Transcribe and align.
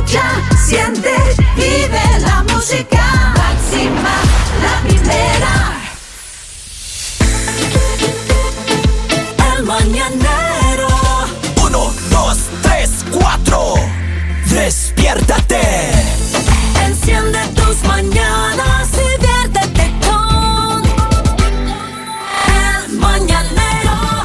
escucha, 0.00 0.22
siente, 0.56 1.14
vive 1.56 2.00
la 2.20 2.42
música. 2.52 3.34
Máxima, 3.36 4.16
la 4.62 4.80
primera. 4.88 5.54
El 9.56 9.64
mañanero. 9.64 10.88
Uno, 11.64 11.92
dos, 12.10 12.38
tres, 12.62 12.90
cuatro. 13.10 13.74
Despiértate. 14.46 15.90
Enciende 16.84 17.40
tus 17.54 17.82
mañanas 17.84 18.88
y 18.94 19.20
viértete 19.20 19.94
con 20.06 20.82
El 22.48 22.98
mañanero. 22.98 24.24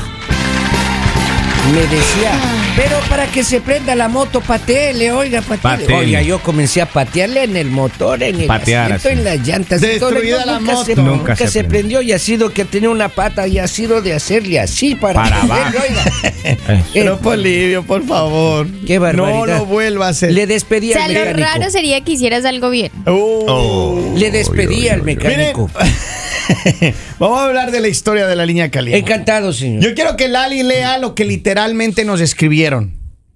Me 1.74 1.82
decía, 1.88 2.65
pero 2.76 3.00
para 3.10 3.26
que 3.28 3.44
se 3.44 3.62
prenda 3.62 3.96
la 3.96 4.08
moto, 4.10 4.42
pateele, 4.42 5.12
oiga, 5.12 5.42
pateele. 5.42 5.62
Pateele. 5.62 5.96
Oiga, 5.96 6.22
yo 6.22 6.40
comencé 6.40 6.82
a 6.82 6.86
patearle 6.86 7.44
en 7.44 7.56
el 7.56 7.70
motor, 7.70 8.22
en 8.22 8.42
el 8.42 8.48
Patear 8.48 8.92
asiento, 8.94 9.08
así. 9.10 9.18
en 9.18 9.24
las 9.40 9.48
llantas. 9.48 9.82
todo. 9.82 10.12
Destruida 10.12 10.46
la 10.46 10.60
nunca 10.60 10.72
Se, 10.84 10.96
moto. 10.96 11.02
nunca, 11.02 11.18
Nunca 11.32 11.36
se, 11.38 11.48
se 11.48 11.64
prendió 11.64 12.02
y 12.02 12.12
ha 12.12 12.20
sido 12.20 12.50
que 12.52 12.66
tenía 12.66 12.90
una 12.90 13.08
pata 13.10 13.48
y 13.48 13.60
ha 13.60 13.68
sido 13.68 14.02
de 14.02 14.14
hacerle 14.14 14.60
así 14.60 14.96
para, 14.96 15.24
Para 15.24 15.42
abajo. 15.42 15.78
oiga. 15.88 16.04
Eh, 16.68 16.84
Pero 16.94 17.18
Polivio, 17.20 17.82
por 17.84 18.06
favor. 18.06 18.68
Qué 18.86 19.00
barbaridad. 19.00 19.36
No 19.40 19.46
lo 19.48 19.66
vuelva 19.66 20.06
a 20.08 20.10
hacer. 20.10 20.32
Le 20.32 20.46
despedí 20.46 20.92
O 20.92 20.94
sea, 20.94 21.06
al 21.06 21.14
lo 21.14 21.20
mecánico. 21.22 21.48
raro 21.48 21.72
sería 21.72 22.02
que 22.02 22.12
hicieras 22.12 22.46
algo 22.46 22.70
bien. 22.70 22.92
Oh. 23.08 24.14
Le 24.16 24.30
despedí 24.30 24.88
al 24.90 25.02
uy. 25.02 25.18
Vamos 27.20 27.40
a 27.40 27.46
hablar 27.46 27.72
de 27.72 27.80
la 27.82 27.88
historia 27.88 28.28
de 28.28 28.36
la 28.36 28.46
línea 28.46 28.70
caliente. 28.72 29.00
Encantado, 29.00 29.54
señor. 29.54 29.84
Yo 29.84 29.96
quiero 29.96 30.16
que 30.18 30.28
Lali 30.28 30.64
lea 30.64 30.98
lo 30.98 31.16
que 31.16 31.26
literalmente 31.26 32.06
nos 32.06 32.22
escribieron. 32.22 32.94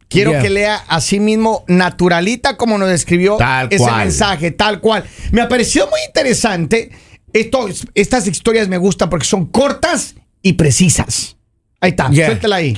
Quiero 0.07 0.31
que 0.41 0.49
lea 0.49 0.83
así 0.87 1.19
mismo 1.19 1.63
naturalita 1.67 2.57
como 2.57 2.79
nos 2.79 2.89
escribió 2.89 3.37
Tal 3.37 3.67
ese 3.69 3.77
cual. 3.83 3.99
mensaje, 3.99 4.51
tal 4.51 4.79
cual. 4.79 5.03
Me 5.31 5.45
pareció 5.45 5.85
muy 5.87 5.99
interesante. 6.07 6.89
Esto, 7.31 7.67
estas 7.93 8.25
historias 8.25 8.67
me 8.67 8.77
gustan 8.77 9.09
porque 9.09 9.27
son 9.27 9.45
cortas 9.45 10.15
y 10.41 10.53
precisas. 10.53 11.37
Ahí 11.79 11.91
está, 11.91 12.07
suéltala 12.11 12.55
ahí. 12.55 12.77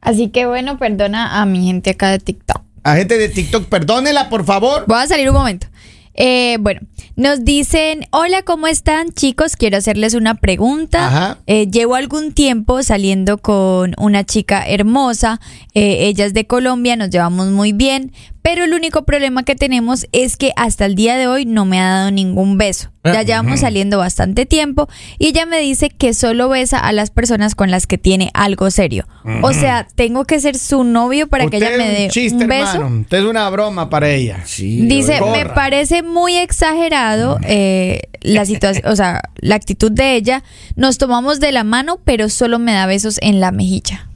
Así 0.00 0.28
que 0.28 0.46
bueno, 0.46 0.78
perdona 0.78 1.42
a 1.42 1.44
mi 1.44 1.66
gente 1.66 1.90
acá 1.90 2.10
de 2.10 2.18
TikTok. 2.18 2.62
A 2.82 2.96
gente 2.96 3.18
de 3.18 3.28
TikTok, 3.28 3.66
perdónela, 3.66 4.30
por 4.30 4.46
favor. 4.46 4.84
Voy 4.88 4.98
a 5.02 5.06
salir 5.06 5.28
un 5.28 5.36
momento. 5.36 5.66
Eh, 6.14 6.58
bueno, 6.60 6.80
nos 7.16 7.44
dicen, 7.44 8.06
hola, 8.10 8.42
¿cómo 8.42 8.66
están 8.66 9.10
chicos? 9.12 9.56
Quiero 9.56 9.76
hacerles 9.78 10.14
una 10.14 10.34
pregunta. 10.34 11.06
Ajá. 11.06 11.38
Eh, 11.46 11.68
llevo 11.70 11.94
algún 11.94 12.32
tiempo 12.32 12.82
saliendo 12.82 13.38
con 13.38 13.94
una 13.98 14.24
chica 14.24 14.66
hermosa, 14.66 15.40
eh, 15.74 16.08
ella 16.08 16.26
es 16.26 16.34
de 16.34 16.46
Colombia, 16.46 16.96
nos 16.96 17.10
llevamos 17.10 17.48
muy 17.48 17.72
bien, 17.72 18.12
pero 18.42 18.64
el 18.64 18.72
único 18.74 19.04
problema 19.04 19.42
que 19.42 19.54
tenemos 19.54 20.06
es 20.12 20.36
que 20.36 20.52
hasta 20.56 20.86
el 20.86 20.94
día 20.94 21.16
de 21.16 21.26
hoy 21.26 21.44
no 21.46 21.64
me 21.64 21.78
ha 21.80 21.90
dado 21.90 22.10
ningún 22.10 22.58
beso. 22.58 22.90
Ya 23.02 23.20
Ah, 23.20 23.22
llevamos 23.22 23.60
saliendo 23.60 23.96
bastante 23.96 24.44
tiempo 24.44 24.86
y 25.18 25.28
ella 25.28 25.46
me 25.46 25.58
dice 25.58 25.88
que 25.88 26.12
solo 26.12 26.50
besa 26.50 26.78
a 26.78 26.92
las 26.92 27.10
personas 27.10 27.54
con 27.54 27.70
las 27.70 27.86
que 27.86 27.96
tiene 27.96 28.30
algo 28.34 28.70
serio. 28.70 29.06
O 29.42 29.52
sea, 29.54 29.88
tengo 29.94 30.24
que 30.26 30.38
ser 30.38 30.58
su 30.58 30.84
novio 30.84 31.26
para 31.28 31.46
que 31.46 31.56
ella 31.56 31.70
me 31.78 31.92
es 31.92 31.98
dé 31.98 32.04
un 32.04 32.10
chiste, 32.10 32.42
un 32.44 32.48
beso. 32.48 32.72
hermano. 32.76 33.00
Usted 33.00 33.18
es 33.18 33.24
una 33.24 33.48
broma 33.48 33.88
para 33.88 34.10
ella. 34.10 34.42
Sí, 34.44 34.82
Dice, 34.86 35.18
Corra. 35.18 35.32
me 35.32 35.46
parece 35.46 36.02
muy 36.02 36.36
exagerado 36.36 37.38
eh, 37.44 38.02
la 38.20 38.44
situación, 38.44 38.86
o 38.86 38.94
sea, 38.96 39.22
la 39.36 39.54
actitud 39.54 39.90
de 39.90 40.16
ella. 40.16 40.42
Nos 40.76 40.98
tomamos 40.98 41.40
de 41.40 41.52
la 41.52 41.64
mano, 41.64 42.00
pero 42.04 42.28
solo 42.28 42.58
me 42.58 42.72
da 42.74 42.84
besos 42.84 43.16
en 43.22 43.40
la 43.40 43.50
mejilla. 43.50 44.08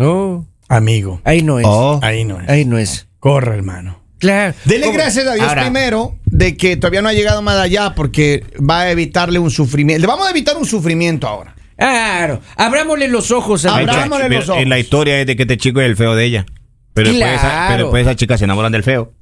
Oh, 0.00 0.44
Amigo. 0.68 1.20
ahí 1.24 1.42
no 1.42 1.58
es. 1.58 1.66
Oh. 1.68 1.98
Ahí 2.02 2.24
no 2.24 2.40
es. 2.40 2.48
Ahí 2.48 2.64
no 2.64 2.78
es. 2.78 3.06
Corre, 3.20 3.54
hermano. 3.54 4.00
Claro. 4.18 4.54
Dele 4.64 4.86
¿Cómo? 4.86 4.96
gracias 4.98 5.26
a 5.26 5.34
Dios 5.34 5.46
Ahora, 5.48 5.62
primero 5.62 6.16
de 6.24 6.56
que 6.56 6.76
todavía 6.76 7.02
no 7.02 7.08
ha 7.08 7.12
llegado 7.12 7.42
más 7.42 7.56
allá 7.56 7.94
porque 7.94 8.44
va 8.58 8.80
a 8.82 8.90
evitarle 8.90 9.38
un 9.38 9.50
sufrimiento. 9.50 10.00
Le 10.00 10.06
vamos 10.06 10.26
a 10.26 10.30
evitar 10.30 10.56
un 10.56 10.64
sufrimiento 10.66 11.26
ahora. 11.28 11.54
Claro. 11.76 12.40
Abrámosle 12.56 13.08
los 13.08 13.30
ojos 13.30 13.66
a 13.66 13.76
Abrámosle 13.76 14.28
los 14.30 14.48
ojos. 14.48 14.62
Y 14.62 14.64
la 14.66 14.78
historia 14.78 15.20
es 15.20 15.26
de 15.26 15.36
que 15.36 15.42
este 15.42 15.56
chico 15.58 15.80
es 15.80 15.86
el 15.86 15.96
feo 15.96 16.14
de 16.14 16.24
ella. 16.24 16.46
Pero, 16.94 17.10
después, 17.10 17.32
esa, 17.34 17.40
Claro. 17.40 17.66
pero 17.72 17.84
después 17.86 18.02
esas 18.02 18.16
chicas 18.16 18.38
se 18.38 18.44
enamoran 18.44 18.70
del 18.70 18.84
feo. 18.84 19.12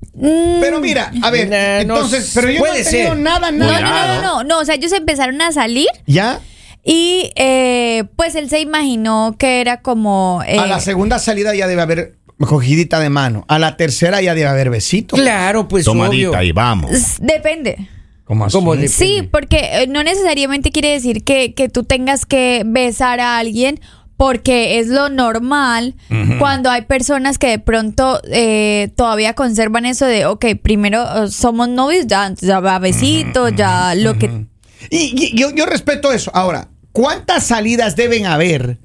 Pero 0.61 0.79
mira, 0.79 1.11
a 1.23 1.31
ver, 1.31 1.49
Nah, 1.49 1.85
no 1.87 1.95
entonces, 1.97 2.25
s- 2.25 2.33
pero 2.35 2.49
yo 2.53 2.59
no 2.61 2.67
puede 2.67 2.83
he 2.83 2.85
tenido 2.85 3.15
ser. 3.15 3.19
nada, 3.19 3.51
No, 3.51 3.65
nada. 3.65 3.81
no, 3.81 3.89
no, 3.91 4.07
no, 4.15 4.23
no, 4.23 4.45
no, 4.45 4.59
o 4.61 4.65
sea, 4.67 4.75
ellos 4.75 4.93
empezaron 4.93 5.41
a 5.41 5.53
salir 5.53 5.89
¿Ya? 6.07 6.39
Y 6.85 7.31
eh, 7.37 8.05
pues 8.17 8.35
él 8.35 8.49
se 8.51 8.61
imaginó 8.61 9.37
que 9.39 9.61
era 9.61 9.83
como... 9.83 10.43
eh, 10.47 10.59
A 10.59 10.67
la 10.67 10.81
segunda 10.81 11.19
salida 11.19 11.55
ya 11.55 11.67
debe 11.67 11.83
haber 11.83 12.17
cogidita 12.39 12.99
de 12.99 13.09
mano. 13.09 13.45
A 13.49 13.59
la 13.59 13.77
tercera 13.77 14.21
ya 14.21 14.35
debe 14.35 14.49
haber 14.49 14.69
besito. 14.71 15.15
Claro, 15.17 15.69
pues 15.69 15.85
Tomadita 15.85 16.31
obvio. 16.31 16.43
y 16.43 16.53
vamos. 16.53 16.91
Depende. 17.21 17.89
¿Cómo 18.25 18.47
así? 18.47 18.53
¿Cómo 18.55 18.75
de- 18.75 18.89
Sí, 18.89 19.29
porque 19.31 19.59
eh, 19.83 19.87
no 19.89 20.03
necesariamente 20.03 20.71
quiere 20.73 20.91
decir 20.91 21.23
que, 21.23 21.55
que 21.55 21.69
tú 21.69 21.85
tengas 21.85 22.27
que 22.27 22.63
besar 22.67 23.21
a 23.21 23.39
alguien 23.39 23.81
porque 24.17 24.79
es 24.79 24.87
lo 24.89 25.09
normal 25.09 25.97
cuando 26.39 26.71
hay 26.71 26.83
personas 26.83 27.39
que 27.39 27.49
de 27.49 27.59
pronto 27.59 28.21
eh, 28.31 28.91
todavía 28.97 29.35
conservan 29.35 29.85
eso 29.85 30.07
de, 30.07 30.27
ok, 30.27 30.45
primero 30.63 31.25
eh, 31.25 31.29
somos 31.29 31.69
novios, 31.69 32.07
ya, 32.07 32.33
ya 32.41 32.61
va 32.61 32.79
besito, 32.79 33.49
ya 33.49 33.95
lo 33.97 34.19
que... 34.19 34.47
Y, 34.91 35.15
y 35.17 35.39
yo, 35.39 35.51
yo 35.51 35.67
respeto 35.67 36.13
eso. 36.13 36.31
Ahora, 36.35 36.69
¿cuántas 36.93 37.45
salidas 37.47 37.97
deben 37.97 38.27
haber 38.27 38.79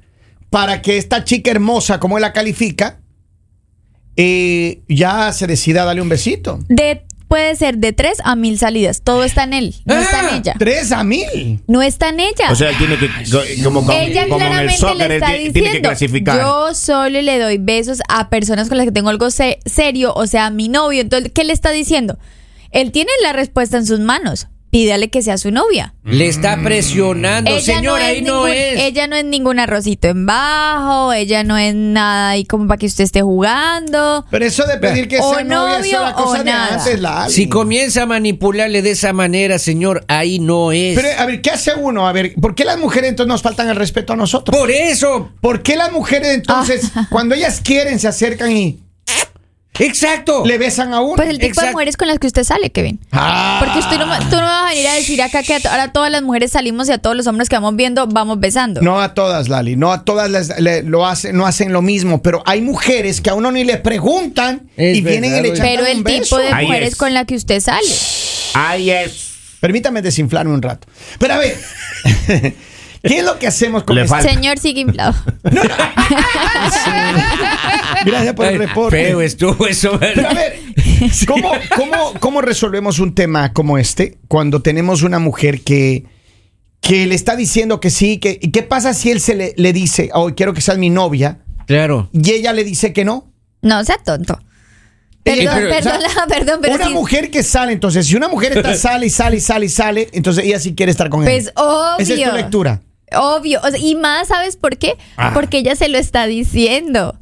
para 0.50 0.80
que 0.82 0.96
esta 0.98 1.24
chica 1.24 1.50
hermosa, 1.50 2.00
como 2.00 2.16
él 2.18 2.22
la 2.22 2.32
califica, 2.32 3.00
eh, 4.16 4.82
ya 4.88 5.32
se 5.32 5.46
decida 5.46 5.82
a 5.82 5.84
darle 5.86 6.02
un 6.02 6.08
besito? 6.08 6.58
De, 6.68 7.04
puede 7.28 7.54
ser 7.56 7.78
de 7.78 7.92
tres 7.92 8.18
a 8.24 8.34
mil 8.36 8.58
salidas, 8.58 9.02
todo 9.02 9.22
está 9.22 9.44
en 9.44 9.52
él, 9.52 9.74
no 9.84 9.94
está 9.96 10.20
en 10.20 10.26
Ah, 10.26 10.36
ella. 10.38 10.54
Tres 10.58 10.90
a 10.92 11.04
mil. 11.04 11.62
No 11.66 11.82
está 11.82 12.08
en 12.08 12.20
ella. 12.20 12.50
O 12.50 12.54
sea, 12.56 12.70
él 12.70 12.76
tiene 12.78 12.98
que, 12.98 13.08
como, 13.62 13.80
como, 13.80 13.92
Ella 13.92 14.22
como 14.28 14.36
en 14.36 14.42
el 14.42 14.48
claramente 14.48 14.76
soccer, 14.78 14.96
le 14.96 15.04
él 15.06 15.12
está 15.12 15.26
tiene, 15.26 15.38
tiene 15.38 15.52
que 15.52 15.60
diciendo, 15.60 15.88
clasificar. 15.90 16.40
yo 16.40 16.74
solo 16.74 17.20
le 17.22 17.38
doy 17.38 17.58
besos 17.58 18.00
a 18.08 18.28
personas 18.30 18.68
con 18.68 18.78
las 18.78 18.86
que 18.86 18.92
tengo 18.92 19.10
algo 19.10 19.30
se- 19.30 19.58
serio, 19.66 20.12
o 20.14 20.26
sea, 20.26 20.46
a 20.46 20.50
mi 20.50 20.68
novio. 20.68 21.00
Entonces, 21.02 21.30
¿qué 21.34 21.44
le 21.44 21.52
está 21.52 21.70
diciendo? 21.70 22.18
Él 22.70 22.90
tiene 22.92 23.10
la 23.22 23.32
respuesta 23.32 23.76
en 23.76 23.86
sus 23.86 24.00
manos. 24.00 24.48
Pídale 24.70 25.08
que 25.10 25.22
sea 25.22 25.38
su 25.38 25.50
novia. 25.50 25.94
Le 26.04 26.26
está 26.28 26.58
presionando, 26.62 27.50
ella 27.50 27.60
señor, 27.76 27.98
no 28.00 28.04
ahí 28.06 28.22
no 28.22 28.46
es. 28.46 28.78
Ella 28.80 29.06
no 29.06 29.16
es 29.16 29.24
ningún 29.24 29.58
arrocito 29.58 30.08
en 30.08 30.26
bajo, 30.26 31.12
ella 31.12 31.42
no 31.44 31.56
es 31.56 31.74
nada 31.74 32.30
ahí 32.30 32.44
como 32.44 32.66
para 32.66 32.76
que 32.78 32.86
usted 32.86 33.04
esté 33.04 33.22
jugando. 33.22 34.26
Pero 34.30 34.44
eso 34.44 34.66
de 34.66 34.76
pedir 34.78 35.08
que 35.08 35.18
O 35.20 35.34
sea 35.34 35.44
novia, 35.44 35.78
eso 35.78 35.84
es 35.86 35.92
la 35.92 35.98
novio, 36.10 36.14
cosa 36.16 36.28
o 36.40 36.44
de 36.44 36.44
nada. 36.50 36.74
antes, 36.74 37.00
Lali. 37.00 37.32
Si 37.32 37.48
comienza 37.48 38.02
a 38.02 38.06
manipularle 38.06 38.82
de 38.82 38.90
esa 38.90 39.12
manera, 39.12 39.58
señor, 39.58 40.04
ahí 40.08 40.38
no 40.38 40.72
es. 40.72 40.96
Pero, 41.00 41.08
a 41.18 41.26
ver, 41.26 41.40
¿qué 41.40 41.50
hace 41.50 41.74
uno? 41.74 42.06
A 42.08 42.12
ver, 42.12 42.34
¿por 42.40 42.54
qué 42.54 42.64
las 42.64 42.78
mujeres 42.78 43.10
entonces 43.10 43.28
nos 43.28 43.42
faltan 43.42 43.68
el 43.68 43.76
respeto 43.76 44.12
a 44.12 44.16
nosotros? 44.16 44.56
Por 44.56 44.70
eso, 44.70 45.30
¿Por 45.40 45.62
qué 45.62 45.76
las 45.76 45.92
mujeres 45.92 46.28
entonces, 46.34 46.90
Ah. 46.94 47.06
cuando 47.10 47.34
ellas 47.34 47.60
quieren, 47.64 47.98
se 47.98 48.08
acercan 48.08 48.52
y 48.52 48.80
exacto. 49.78 50.44
le 50.46 50.58
besan 50.58 50.92
a 50.94 51.00
uno? 51.00 51.16
Pues 51.16 51.28
el 51.28 51.38
tipo 51.38 51.60
de 51.60 51.70
mujeres 51.72 51.96
con 51.96 52.08
las 52.08 52.18
que 52.18 52.26
usted 52.26 52.44
sale, 52.44 52.70
Kevin. 52.70 53.00
Ah. 53.12 53.60
Porque 53.62 53.78
usted 53.78 53.98
no, 53.98 54.06
tú 54.30 54.36
no 54.36 54.42
vas 54.42 54.66
a 54.66 54.68
venir 54.70 54.86
a 54.88 54.94
decir 54.94 55.20
acá 55.22 55.42
que 55.42 55.54
ahora 55.68 55.92
todas 55.92 56.10
las 56.10 56.22
mujeres 56.22 56.52
salimos 56.52 56.88
y 56.88 56.92
a 56.92 56.98
todos 56.98 57.16
los 57.16 57.26
hombres 57.26 57.48
que 57.48 57.56
vamos 57.56 57.76
viendo 57.76 58.06
vamos 58.06 58.40
besando. 58.40 58.80
No 58.82 59.00
a 59.00 59.14
todas, 59.14 59.48
Lali, 59.48 59.76
no 59.76 59.92
a 59.92 60.04
todas 60.04 60.30
las, 60.30 60.60
le- 60.60 60.82
lo 60.82 61.06
hacen, 61.06 61.36
no 61.36 61.46
hacen 61.46 61.72
lo 61.72 61.82
mismo, 61.82 62.22
pero 62.22 62.42
hay 62.46 62.60
mujeres 62.60 63.20
que 63.20 63.30
a 63.30 63.34
uno 63.34 63.50
ni 63.52 63.64
le 63.64 63.76
preguntan 63.78 64.68
Es 64.76 64.96
y 64.96 65.00
vienen 65.00 65.30
y 65.30 65.34
verdad, 65.34 65.42
le 65.42 65.48
echan 65.50 65.66
Pero 65.66 65.86
el 65.86 65.98
un 65.98 66.04
tipo 66.04 66.18
beso. 66.20 66.38
de 66.38 66.48
Ahí 66.52 66.66
mujeres 66.66 66.88
es. 66.90 66.96
con 66.96 67.14
la 67.14 67.24
que 67.24 67.34
usted 67.34 67.60
sale. 67.60 67.86
Ahí 68.54 68.90
es. 68.90 69.24
Permítame 69.60 70.02
desinflarme 70.02 70.54
un 70.54 70.62
rato. 70.62 70.86
Pero 71.18 71.34
a 71.34 71.38
ver, 71.38 71.56
¿qué 73.02 73.18
es 73.18 73.24
lo 73.24 73.38
que 73.38 73.46
hacemos 73.46 73.84
con 73.84 73.96
Le 73.96 74.02
esto? 74.02 74.14
falta. 74.14 74.30
Señor 74.32 74.58
sigue 74.58 74.80
inflado. 74.80 75.14
Gracias 78.04 78.34
por 78.34 78.46
el 78.46 78.58
reporte. 78.58 79.04
Feo 79.04 79.20
estuvo 79.20 79.66
eso. 79.66 79.98
Pero 79.98 80.28
a 80.28 80.34
ver, 80.34 80.58
¿cómo, 81.26 81.50
cómo, 81.76 82.14
cómo 82.20 82.40
resolvemos 82.40 82.98
un 82.98 83.14
tema 83.14 83.52
como 83.52 83.78
este 83.78 84.18
cuando 84.28 84.62
tenemos 84.62 85.02
una 85.02 85.18
mujer 85.18 85.62
que, 85.62 86.04
que 86.80 87.06
le 87.06 87.14
está 87.14 87.36
diciendo 87.36 87.80
que 87.80 87.90
sí? 87.90 88.18
Que, 88.18 88.38
¿y 88.40 88.50
¿Qué 88.50 88.62
pasa 88.62 88.94
si 88.94 89.10
él 89.10 89.20
se 89.20 89.34
le, 89.34 89.54
le 89.56 89.72
dice, 89.72 90.10
oh, 90.14 90.30
quiero 90.34 90.54
que 90.54 90.60
seas 90.60 90.78
mi 90.78 90.90
novia? 90.90 91.38
Claro. 91.66 92.08
Y 92.12 92.30
ella 92.32 92.52
le 92.52 92.64
dice 92.64 92.92
que 92.92 93.04
no. 93.04 93.32
No, 93.62 93.84
sea 93.84 93.98
tonto. 94.04 94.38
Eh, 95.24 95.36
Perdón, 95.44 95.54
pero, 95.56 95.68
perdón, 95.70 95.92
o 96.06 96.10
sea, 96.10 96.26
perdón, 96.28 96.58
pero 96.62 96.74
una 96.76 96.86
sí- 96.86 96.92
mujer 96.94 97.30
que 97.30 97.42
sale, 97.42 97.72
entonces, 97.72 98.06
si 98.06 98.14
una 98.16 98.28
mujer 98.28 98.56
está 98.56 98.74
sale 98.76 99.06
y 99.06 99.10
sale 99.10 99.36
y 99.36 99.40
sale 99.40 99.66
y 99.66 99.68
sale, 99.68 100.08
entonces 100.12 100.44
ella 100.44 100.58
sí 100.58 100.74
quiere 100.74 100.90
estar 100.92 101.10
con 101.10 101.20
él. 101.26 101.28
Pues 101.28 101.52
obvio. 101.56 101.98
Esa 101.98 102.14
es 102.14 102.30
tu 102.30 102.36
lectura. 102.36 102.80
Obvio. 103.16 103.60
O 103.64 103.68
sea, 103.70 103.78
y 103.78 103.94
más, 103.94 104.28
¿sabes 104.28 104.56
por 104.56 104.76
qué? 104.78 104.96
Ah. 105.16 105.30
Porque 105.34 105.58
ella 105.58 105.74
se 105.76 105.88
lo 105.88 105.98
está 105.98 106.26
diciendo. 106.26 107.16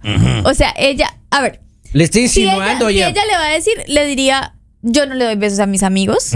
O 0.44 0.54
sea, 0.54 0.72
ella, 0.76 1.16
a 1.30 1.40
ver, 1.42 1.60
Le 1.92 2.04
está 2.04 2.14
si 2.14 2.20
ella, 2.20 2.26
insinuando 2.52 2.88
si 2.88 2.94
ya. 2.96 3.08
ella 3.08 3.22
le 3.24 3.32
va 3.36 3.46
a 3.46 3.50
decir, 3.52 3.74
le 3.86 4.06
diría, 4.06 4.54
yo 4.82 5.06
no 5.06 5.14
le 5.14 5.24
doy 5.24 5.36
besos 5.36 5.58
a 5.60 5.66
mis 5.66 5.82
amigos. 5.82 6.30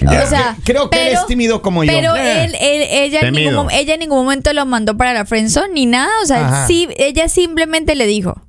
Ya. 0.00 0.24
O 0.24 0.28
sea, 0.28 0.56
Creo 0.64 0.90
que 0.90 1.08
él 1.08 1.14
es 1.14 1.26
tímido 1.26 1.62
como 1.62 1.84
yo. 1.84 1.92
Pero 1.92 2.16
Eh. 2.16 2.44
él, 2.44 2.56
él- 2.60 2.86
ella, 2.90 3.20
en 3.20 3.34
ningún, 3.34 3.70
ella 3.70 3.94
en 3.94 4.00
ningún 4.00 4.18
momento 4.24 4.52
lo 4.52 4.66
mandó 4.66 4.96
para 4.96 5.14
la 5.14 5.24
friendzone 5.26 5.72
ni 5.72 5.86
nada. 5.86 6.10
O 6.22 6.26
sea, 6.26 6.66
sí, 6.66 6.88
ella 6.98 7.28
simplemente 7.28 7.94
le 7.94 8.06
dijo, 8.06 8.42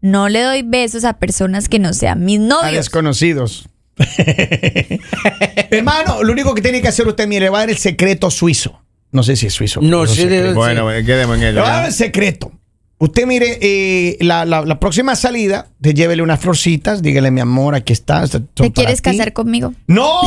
no 0.00 0.28
le 0.28 0.40
doy 0.42 0.62
besos 0.62 1.04
a 1.04 1.18
personas 1.18 1.68
que 1.68 1.78
no 1.78 1.92
sean 1.92 2.24
mis 2.24 2.40
A 2.40 2.42
novios. 2.42 2.72
desconocidos. 2.74 3.68
Hermano, 5.70 6.22
lo 6.22 6.32
único 6.32 6.54
que 6.54 6.62
tiene 6.62 6.80
que 6.82 6.88
hacer 6.88 7.06
usted, 7.06 7.26
mire, 7.26 7.48
va 7.50 7.58
a 7.58 7.60
dar 7.62 7.70
el 7.70 7.78
secreto 7.78 8.30
suizo. 8.30 8.80
No 9.12 9.22
sé 9.22 9.36
si 9.36 9.46
es 9.46 9.54
suizo. 9.54 9.80
No 9.82 10.02
pero 10.02 10.14
sé 10.14 10.26
de 10.28 10.38
dónde- 10.42 10.54
Bueno, 10.54 10.84
bueno, 10.84 11.04
quedemos 11.06 11.36
en 11.38 11.42
ello. 11.44 11.62
va 11.62 11.68
a 11.68 11.76
dar 11.78 11.86
el 11.86 11.92
secreto. 11.92 12.52
Usted 13.02 13.24
mire, 13.26 13.58
eh, 13.62 14.18
la, 14.20 14.44
la- 14.44 14.60
la 14.66 14.78
próxima 14.78 15.16
salida, 15.16 15.68
te 15.80 15.94
llévele 15.94 16.22
unas 16.22 16.38
florcitas, 16.38 17.00
dígale, 17.00 17.30
mi 17.30 17.40
amor, 17.40 17.74
aquí 17.74 17.94
está. 17.94 18.26
¿Te 18.28 18.70
quieres 18.72 19.00
ti". 19.00 19.10
casar 19.10 19.32
conmigo? 19.32 19.72
No, 19.86 20.20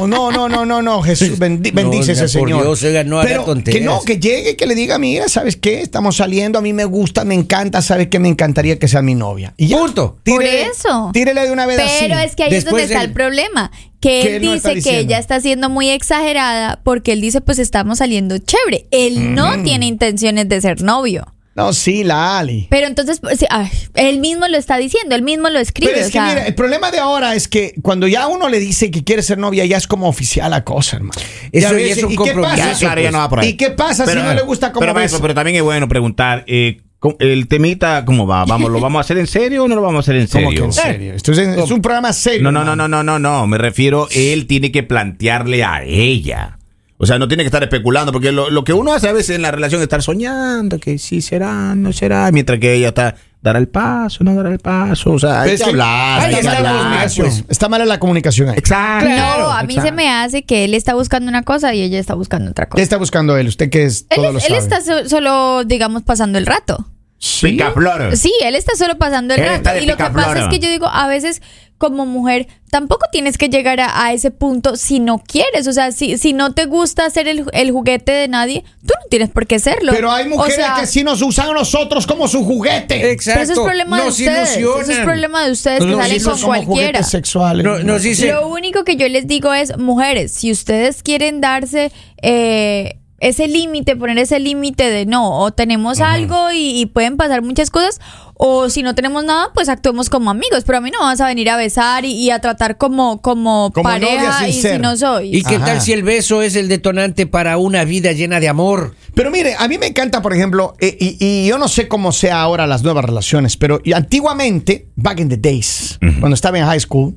no, 0.06 0.30
no, 0.30 0.48
no, 0.48 0.64
no, 0.64 0.82
no. 0.82 1.02
Jesús, 1.02 1.36
bendi- 1.40 1.72
No, 1.72 1.82
bendice 1.82 2.12
ese 2.12 2.28
señor. 2.28 2.62
Dios, 2.62 2.80
oiga, 2.84 3.02
no 3.02 3.20
Pero 3.22 3.44
que 3.64 3.80
no, 3.80 4.00
que 4.02 4.20
llegue, 4.20 4.54
que 4.56 4.66
le 4.66 4.76
diga, 4.76 5.00
mira, 5.00 5.28
¿sabes 5.28 5.56
qué? 5.56 5.80
Estamos 5.80 6.16
saliendo, 6.16 6.60
a 6.60 6.62
mí 6.62 6.72
me 6.72 6.84
gusta, 6.84 7.24
me 7.24 7.34
encanta, 7.34 7.82
¿sabes 7.82 8.06
qué? 8.06 8.20
Me 8.20 8.28
encantaría 8.28 8.78
que 8.78 8.86
sea 8.86 9.02
mi 9.02 9.16
novia. 9.16 9.52
Y 9.56 9.66
ya. 9.66 9.78
Punto. 9.78 10.18
Por 10.24 10.44
eso. 10.44 11.10
Tírele 11.12 11.42
de 11.42 11.50
una 11.50 11.66
vez 11.66 11.76
Pero 12.00 12.14
así. 12.14 12.24
es 12.26 12.36
que 12.36 12.44
ahí 12.44 12.50
es 12.54 12.64
Después 12.64 12.82
donde 12.84 12.94
está 12.94 13.02
el 13.04 13.12
problema. 13.12 13.72
Que 14.00 14.20
¿Qué 14.22 14.36
él 14.36 14.44
no 14.44 14.52
dice 14.52 14.80
que 14.80 14.98
ella 15.00 15.18
está 15.18 15.40
siendo 15.40 15.70
muy 15.70 15.88
exagerada 15.88 16.80
porque 16.84 17.12
él 17.12 17.20
dice, 17.20 17.40
pues 17.40 17.58
estamos 17.58 17.98
saliendo 17.98 18.38
chévere. 18.38 18.86
Él 18.92 19.34
no 19.34 19.62
tiene 19.64 19.86
intenciones 19.86 20.48
de 20.48 20.60
ser 20.60 20.82
novio. 20.82 21.26
No, 21.54 21.72
sí, 21.74 22.02
la 22.02 22.38
Ali. 22.38 22.66
Pero 22.70 22.86
entonces, 22.86 23.20
sí, 23.38 23.44
ay, 23.50 23.68
él 23.94 24.20
mismo 24.20 24.48
lo 24.48 24.56
está 24.56 24.78
diciendo, 24.78 25.14
él 25.14 25.22
mismo 25.22 25.50
lo 25.50 25.58
escribe. 25.58 25.92
Pero 25.92 26.00
es 26.02 26.08
o 26.08 26.12
que 26.12 26.18
sea, 26.18 26.28
mira, 26.28 26.46
el 26.46 26.54
problema 26.54 26.90
de 26.90 26.98
ahora 26.98 27.34
es 27.34 27.46
que 27.46 27.74
cuando 27.82 28.08
ya 28.08 28.26
uno 28.26 28.48
le 28.48 28.58
dice 28.58 28.90
que 28.90 29.04
quiere 29.04 29.22
ser 29.22 29.36
novia, 29.36 29.66
ya 29.66 29.76
es 29.76 29.86
como 29.86 30.08
oficial 30.08 30.50
la 30.50 30.64
cosa, 30.64 30.96
hermano. 30.96 31.20
Eso 31.52 31.76
Ya 31.76 31.78
es 31.78 32.02
un 32.02 32.08
¿y 32.10 32.12
qué 32.12 32.16
compromiso, 32.16 32.42
pasa? 32.56 32.72
Ya, 32.72 32.78
claro, 32.78 33.02
ya 33.02 33.10
no 33.10 33.18
va 33.18 33.28
por 33.28 33.40
ahí. 33.40 33.48
¿Y 33.50 33.56
qué 33.58 33.70
pasa 33.70 34.06
si 34.06 34.14
no 34.14 34.32
le 34.32 34.42
gusta 34.42 34.72
como 34.72 34.80
pero, 34.80 34.94
ves? 34.94 35.00
maestro, 35.02 35.20
pero 35.20 35.34
también 35.34 35.56
es 35.58 35.62
bueno 35.62 35.86
preguntar, 35.88 36.44
eh, 36.46 36.80
¿cómo- 36.98 37.16
el 37.18 37.46
temita, 37.48 38.04
¿cómo 38.06 38.26
va? 38.26 38.46
¿Vamos, 38.46 38.70
¿Lo 38.70 38.80
vamos 38.80 38.98
a 38.98 39.00
hacer 39.02 39.18
en 39.18 39.26
serio 39.26 39.64
o 39.64 39.68
no 39.68 39.74
lo 39.74 39.82
vamos 39.82 39.98
a 40.08 40.10
hacer 40.10 40.16
en 40.22 40.28
¿Cómo 40.28 40.48
serio? 40.50 40.60
que 40.60 40.64
en 40.64 40.72
serio? 40.72 41.12
Esto 41.14 41.32
es, 41.32 41.38
es 41.38 41.70
un 41.70 41.82
programa 41.82 42.14
serio. 42.14 42.42
No, 42.44 42.50
no, 42.50 42.64
no, 42.64 42.74
no, 42.74 42.88
no, 42.88 43.02
no, 43.02 43.18
no. 43.18 43.46
Me 43.46 43.58
refiero, 43.58 44.08
él 44.10 44.46
tiene 44.46 44.72
que 44.72 44.82
plantearle 44.84 45.64
a 45.64 45.82
ella. 45.84 46.58
O 47.02 47.06
sea, 47.06 47.18
no 47.18 47.26
tiene 47.26 47.42
que 47.42 47.48
estar 47.48 47.62
especulando, 47.64 48.12
porque 48.12 48.30
lo, 48.30 48.48
lo 48.48 48.62
que 48.62 48.72
uno 48.72 48.92
hace 48.92 49.08
a 49.08 49.12
veces 49.12 49.34
en 49.34 49.42
la 49.42 49.50
relación 49.50 49.80
es 49.80 49.86
estar 49.86 50.02
soñando, 50.02 50.78
que 50.78 50.98
sí 50.98 51.20
será, 51.20 51.74
no 51.74 51.92
será, 51.92 52.30
mientras 52.30 52.60
que 52.60 52.74
ella 52.74 52.88
está, 52.88 53.16
dará 53.40 53.58
el 53.58 53.66
paso, 53.66 54.22
no 54.22 54.36
dará 54.36 54.50
el 54.52 54.60
paso. 54.60 55.10
O 55.10 55.18
sea, 55.18 55.42
hay 55.42 55.50
que 55.50 55.56
que- 55.56 55.64
hablar, 55.64 56.20
hay 56.20 56.40
que 56.40 56.48
hablar. 56.48 57.08
pues, 57.16 57.44
Está 57.48 57.68
mala 57.68 57.84
la 57.86 57.98
comunicación 57.98 58.50
ahí. 58.50 58.54
Exacto. 58.56 59.08
no, 59.08 59.50
a 59.50 59.64
mí 59.64 59.74
se 59.80 59.90
me 59.90 60.08
hace 60.10 60.44
que 60.44 60.64
él 60.64 60.74
está 60.74 60.94
buscando 60.94 61.28
una 61.28 61.42
cosa 61.42 61.74
y 61.74 61.82
ella 61.82 61.98
está 61.98 62.14
buscando 62.14 62.52
otra 62.52 62.66
¿Qué 62.66 62.70
cosa. 62.70 62.82
está 62.84 62.98
buscando 62.98 63.36
él? 63.36 63.48
Usted 63.48 63.68
que 63.68 63.84
es 63.84 64.06
Él, 64.08 64.16
todo 64.16 64.32
lo 64.34 64.38
él 64.38 64.44
sabe. 64.44 64.58
está 64.58 64.80
so- 64.80 65.08
solo, 65.08 65.64
digamos, 65.64 66.02
pasando 66.04 66.38
el 66.38 66.46
rato. 66.46 66.86
¿Sí? 67.24 67.46
Picaflor. 67.52 68.16
Sí, 68.16 68.32
él 68.42 68.56
está 68.56 68.74
solo 68.74 68.98
pasando 68.98 69.34
el 69.34 69.40
Él 69.40 69.46
rato. 69.48 69.70
de 69.74 69.82
Y 69.84 69.86
lo 69.86 69.96
que 69.96 70.04
pasa 70.10 70.40
es 70.42 70.48
que 70.48 70.58
yo 70.58 70.68
digo, 70.68 70.88
a 70.88 71.06
veces 71.06 71.40
como 71.78 72.04
mujer, 72.06 72.46
tampoco 72.70 73.06
tienes 73.10 73.38
que 73.38 73.48
llegar 73.48 73.80
a, 73.80 74.04
a 74.04 74.12
ese 74.12 74.30
punto 74.32 74.74
si 74.76 74.98
no 75.00 75.18
quieres. 75.18 75.66
O 75.68 75.72
sea, 75.72 75.90
si, 75.92 76.16
si 76.18 76.32
no 76.32 76.52
te 76.52 76.66
gusta 76.66 77.08
ser 77.10 77.26
el, 77.28 77.44
el 77.52 77.70
juguete 77.72 78.10
de 78.12 78.26
nadie, 78.28 78.64
tú 78.86 78.94
no 79.00 79.08
tienes 79.08 79.30
por 79.30 79.46
qué 79.48 79.58
serlo. 79.60 79.92
Pero 79.92 80.10
hay 80.10 80.26
O 80.26 80.30
mujeres 80.30 80.56
sea, 80.56 80.76
que 80.80 80.86
sí 80.86 81.02
nos 81.04 81.22
usan 81.22 81.50
a 81.50 81.54
nosotros 81.54 82.06
como 82.06 82.26
su 82.28 82.44
juguete. 82.44 83.10
Exacto. 83.12 83.40
Pero 83.40 83.52
eso 83.52 83.60
es 83.62 83.66
problema 83.66 83.98
de 83.98 84.04
Nos 84.04 84.18
ustedes. 84.18 84.48
Eso 84.50 84.58
es 84.58 84.60
ilusionan. 84.86 85.04
problema 85.04 85.44
de 85.44 85.50
ustedes 85.52 85.78
que 85.80 85.86
Nos 85.86 85.96
salen 85.98 86.22
con 86.24 86.40
cualquiera. 86.40 87.02
sexuales. 87.04 87.64
No, 87.64 87.78
nos 87.80 88.02
dice, 88.02 88.32
Lo 88.32 88.48
único 88.48 88.82
que 88.84 88.96
yo 88.96 89.08
les 89.08 89.26
digo 89.28 89.52
es, 89.54 89.76
mujeres, 89.78 90.32
si 90.32 90.50
ustedes 90.52 91.02
quieren 91.04 91.40
darse 91.40 91.90
eh, 92.20 92.98
ese 93.22 93.46
límite, 93.46 93.94
poner 93.94 94.18
ese 94.18 94.40
límite 94.40 94.90
de 94.90 95.06
no, 95.06 95.38
o 95.38 95.52
tenemos 95.52 96.00
algo 96.00 96.50
y, 96.50 96.80
y 96.80 96.86
pueden 96.86 97.16
pasar 97.16 97.40
muchas 97.40 97.70
cosas, 97.70 98.00
o 98.34 98.68
si 98.68 98.82
no 98.82 98.96
tenemos 98.96 99.24
nada, 99.24 99.50
pues 99.54 99.68
actuemos 99.68 100.10
como 100.10 100.28
amigos. 100.28 100.64
Pero 100.66 100.78
a 100.78 100.80
mí 100.80 100.90
no 100.90 100.98
vas 100.98 101.20
a 101.20 101.26
venir 101.28 101.48
a 101.48 101.56
besar 101.56 102.04
y, 102.04 102.12
y 102.12 102.30
a 102.30 102.40
tratar 102.40 102.76
como, 102.76 103.22
como, 103.22 103.70
pareja 103.70 104.48
y 104.48 104.52
si 104.52 104.78
no 104.80 104.96
soy. 104.96 105.36
¿y 105.36 105.44
qué 105.44 105.56
Ajá. 105.56 105.66
tal 105.66 105.80
si 105.80 105.92
el 105.92 106.02
beso 106.02 106.42
es 106.42 106.56
el 106.56 106.68
detonante 106.68 107.28
para 107.28 107.56
una 107.58 107.84
vida 107.84 108.10
llena 108.10 108.40
de 108.40 108.48
amor? 108.48 108.96
Pero 109.14 109.30
mire, 109.30 109.54
a 109.56 109.68
mí 109.68 109.78
me 109.78 109.86
encanta, 109.86 110.22
por 110.22 110.34
ejemplo, 110.34 110.74
eh, 110.80 110.96
y, 110.98 111.16
y 111.20 111.46
yo 111.46 111.56
no 111.58 111.68
sé 111.68 111.86
cómo 111.86 112.10
sea 112.10 112.40
ahora 112.40 112.66
las 112.66 112.82
nuevas 112.82 113.04
relaciones, 113.04 113.56
pero 113.56 113.80
y 113.84 113.92
antiguamente, 113.92 114.88
back 114.96 115.20
in 115.20 115.28
the 115.28 115.36
days, 115.36 116.00
cuando 116.18 116.34
estaba 116.34 116.58
en 116.58 116.64
high 116.64 116.80
school, 116.80 117.14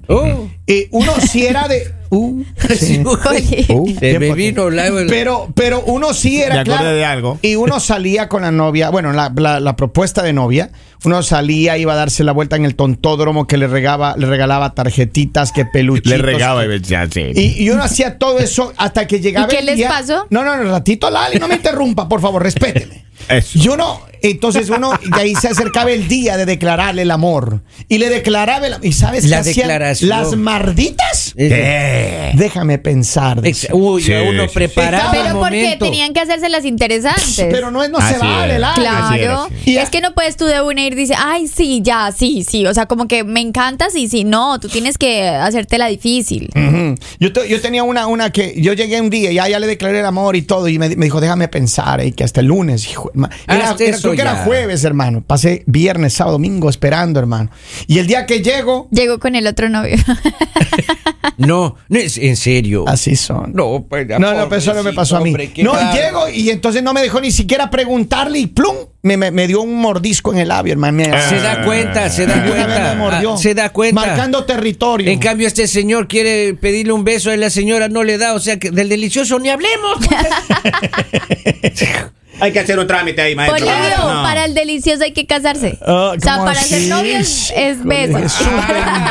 eh, 0.67 0.89
uno 0.91 1.11
sí 1.27 1.43
era 1.43 1.67
de... 1.67 1.91
uh, 2.17 2.43
sí. 2.77 3.03
Oye. 3.29 3.65
Uh, 3.69 3.99
Se 3.99 4.19
me 4.19 4.33
vino 4.33 4.69
la... 4.69 4.89
Pero, 5.07 5.49
pero 5.55 5.81
uno 5.85 6.13
sí 6.13 6.41
era 6.41 6.63
claro, 6.63 6.91
de 6.93 7.05
algo. 7.05 7.39
Y 7.41 7.55
uno 7.55 7.79
salía 7.79 8.29
con 8.29 8.41
la 8.43 8.51
novia, 8.51 8.89
bueno, 8.89 9.13
la, 9.13 9.31
la- 9.35 9.59
la 9.59 9.75
propuesta 9.75 10.21
de 10.23 10.33
novia, 10.33 10.71
uno 11.03 11.21
salía, 11.23 11.77
iba 11.77 11.93
a 11.93 11.95
darse 11.95 12.23
la 12.23 12.31
vuelta 12.31 12.55
en 12.55 12.65
el 12.65 12.75
tontódromo 12.75 13.47
que 13.47 13.57
le 13.57 13.67
regaba, 13.67 14.15
le 14.17 14.25
regalaba 14.27 14.73
tarjetitas, 14.73 15.51
que 15.51 15.65
peluchitos. 15.65 16.11
Le 16.11 16.17
regaba 16.17 16.65
que- 16.65 16.75
y 16.75 16.79
ya, 16.81 17.07
sí. 17.09 17.31
y, 17.33 17.63
y 17.63 17.69
uno 17.69 17.83
hacía 17.83 18.17
todo 18.17 18.39
eso 18.39 18.73
hasta 18.77 19.05
que 19.07 19.19
llegaba 19.19 19.45
¿Y 19.47 19.49
qué 19.49 19.59
el 19.59 19.65
les 19.67 19.75
día- 19.77 19.89
pasó? 19.89 20.27
No, 20.29 20.43
no, 20.43 20.55
no, 20.57 20.71
ratito, 20.71 21.09
Lali, 21.09 21.37
no 21.39 21.47
me 21.47 21.55
interrumpa, 21.55 22.07
por 22.09 22.21
favor, 22.21 22.41
respéteme. 22.43 23.05
Eso. 23.29 23.57
Yo 23.57 23.75
no, 23.77 24.01
entonces 24.31 24.69
uno, 24.69 24.91
de 25.03 25.21
ahí 25.21 25.35
se 25.35 25.47
acercaba 25.49 25.91
el 25.91 26.07
día 26.07 26.37
de 26.37 26.45
declararle 26.45 27.03
el 27.03 27.11
amor. 27.11 27.61
Y 27.87 27.97
le 27.97 28.09
declaraba 28.09 28.65
el 28.67 28.73
amor. 28.73 28.85
¿Y 28.85 28.91
sabes 28.93 29.25
La 29.25 29.37
qué 29.37 29.49
hacían? 29.51 29.67
declaración. 29.67 30.09
Las 30.09 30.35
marditas. 30.35 31.33
¿Qué? 31.35 32.31
Déjame 32.35 32.77
pensar. 32.79 33.41
Uy, 33.71 34.01
Sí, 34.03 34.11
uno 34.13 34.43
sí, 34.43 34.47
sí. 34.49 34.53
preparaba 34.53 35.13
el 35.15 35.21
Pero 35.23 35.39
porque 35.39 35.61
momento. 35.63 35.85
tenían 35.85 36.13
que 36.13 36.19
hacerse 36.21 36.49
las 36.49 36.65
interesantes. 36.65 37.47
Pero 37.51 37.71
no, 37.71 37.83
es- 37.83 37.89
no 37.89 37.99
se 37.99 38.15
Así 38.15 38.15
vale. 38.19 38.53
Así 38.55 38.55
era, 38.55 38.73
Claro, 38.75 39.47
sí. 39.63 39.71
Y- 39.71 39.77
es 39.77 39.89
que 39.89 40.01
no 40.01 40.13
puedes 40.13 40.37
tú 40.37 40.45
de 40.45 40.61
una 40.61 40.81
ir 40.85 40.93
y 40.93 40.95
dice, 40.95 41.15
ay, 41.17 41.47
sí, 41.47 41.81
ya, 41.83 42.11
sí, 42.15 42.45
sí. 42.47 42.65
O 42.65 42.73
sea, 42.73 42.85
como 42.85 43.07
que 43.07 43.23
me 43.23 43.39
encantas 43.41 43.95
y 43.95 44.07
sí, 44.07 44.23
no, 44.23 44.59
tú 44.59 44.67
tienes 44.69 44.97
que 44.97 45.27
hacértela 45.27 45.87
difícil. 45.87 46.49
Yo, 47.19 47.33
te- 47.33 47.47
yo 47.49 47.61
tenía 47.61 47.83
una, 47.83 48.07
una 48.07 48.31
que 48.31 48.53
yo 48.61 48.73
llegué 48.73 49.01
un 49.01 49.09
día 49.09 49.31
y 49.31 49.35
ya, 49.35 49.47
ya 49.47 49.59
le 49.59 49.67
declaré 49.67 49.99
el 49.99 50.05
amor 50.05 50.35
y 50.35 50.41
todo 50.43 50.67
y 50.67 50.77
me, 50.79 50.89
di- 50.89 50.95
me 50.95 51.05
dijo 51.05 51.19
déjame 51.21 51.47
pensar 51.47 52.03
y 52.05 52.11
que 52.11 52.23
hasta 52.23 52.41
el 52.41 52.47
lunes 52.47 52.87
hijo, 52.89 53.11
era, 53.47 53.75
era- 53.79 53.97
eso 54.15 54.23
creo 54.23 54.33
que 54.33 54.35
era 54.37 54.39
ya. 54.39 54.45
jueves 54.45 54.83
hermano 54.83 55.23
pasé 55.25 55.63
viernes 55.67 56.13
sábado 56.13 56.33
domingo 56.37 56.69
esperando 56.69 57.19
hermano 57.19 57.49
y 57.87 57.99
el 57.99 58.07
día 58.07 58.25
que 58.25 58.41
llego 58.41 58.87
Llegó 58.91 59.19
con 59.19 59.35
el 59.35 59.45
otro 59.47 59.69
novio. 59.69 59.97
No, 61.37 61.75
no 61.89 61.99
es 61.99 62.17
en 62.17 62.37
serio. 62.37 62.85
así 62.87 63.17
son 63.17 63.51
No, 63.53 63.85
pues, 63.89 64.07
no, 64.07 64.19
no, 64.19 64.47
pero 64.47 64.55
eso 64.55 64.73
no 64.73 64.83
me 64.83 64.93
pasó 64.93 65.17
a 65.17 65.21
mí. 65.21 65.33
no, 65.63 65.73
llego 65.93 66.29
y 66.29 66.49
entonces 66.49 66.81
no 66.81 66.93
me 66.93 67.01
dejó 67.01 67.19
ni 67.19 67.29
siquiera 67.31 67.69
preguntarle 67.69 68.39
y 68.39 68.47
plum, 68.47 68.73
me, 69.01 69.17
me- 69.17 69.31
me 69.31 69.45
dio 69.45 69.61
un 69.61 69.75
mordisco 69.75 70.31
en 70.31 70.39
el 70.39 70.47
labio, 70.47 70.71
hermano. 70.71 71.03
Se 71.27 71.39
da 71.41 71.65
cuenta, 71.65 72.09
se 72.09 72.25
da 72.25 72.41
cuenta. 72.47 72.93
me 72.93 72.99
mordió. 73.01 73.33
Ah, 73.33 73.37
se 73.37 73.53
da 73.53 73.69
cuenta. 73.69 73.99
Marcando 74.05 74.45
territorio. 74.45 75.11
En 75.11 75.19
cambio, 75.19 75.45
este 75.47 75.67
señor 75.67 76.07
quiere 76.07 76.53
pedirle 76.53 76.93
un 76.93 77.03
beso 77.03 77.33
y 77.33 77.37
la 77.37 77.49
señora 77.49 77.89
no 77.89 78.03
le 78.05 78.17
da. 78.17 78.33
O 78.33 78.39
sea, 78.39 78.57
que 78.57 78.71
del 78.71 78.87
delicioso 78.87 79.37
ni 79.37 79.49
hablemos. 79.49 79.97
Hay 82.39 82.51
que 82.51 82.59
hacer 82.59 82.77
un 82.77 82.85
trámite 82.87 83.21
ahí, 83.21 83.35
maestro. 83.35 83.65
Polivio, 83.65 83.97
No. 83.97 84.23
para 84.23 84.45
el 84.45 84.53
delicioso 84.53 85.03
hay 85.03 85.11
que 85.13 85.25
casarse. 85.25 85.77
Ah, 85.85 86.13
o 86.17 86.19
sea, 86.19 86.33
¿cómo 86.33 86.45
para 86.45 86.59
así? 86.59 86.69
ser 86.75 86.81
novios 86.89 87.53
es 87.55 87.83
beso. 87.83 88.17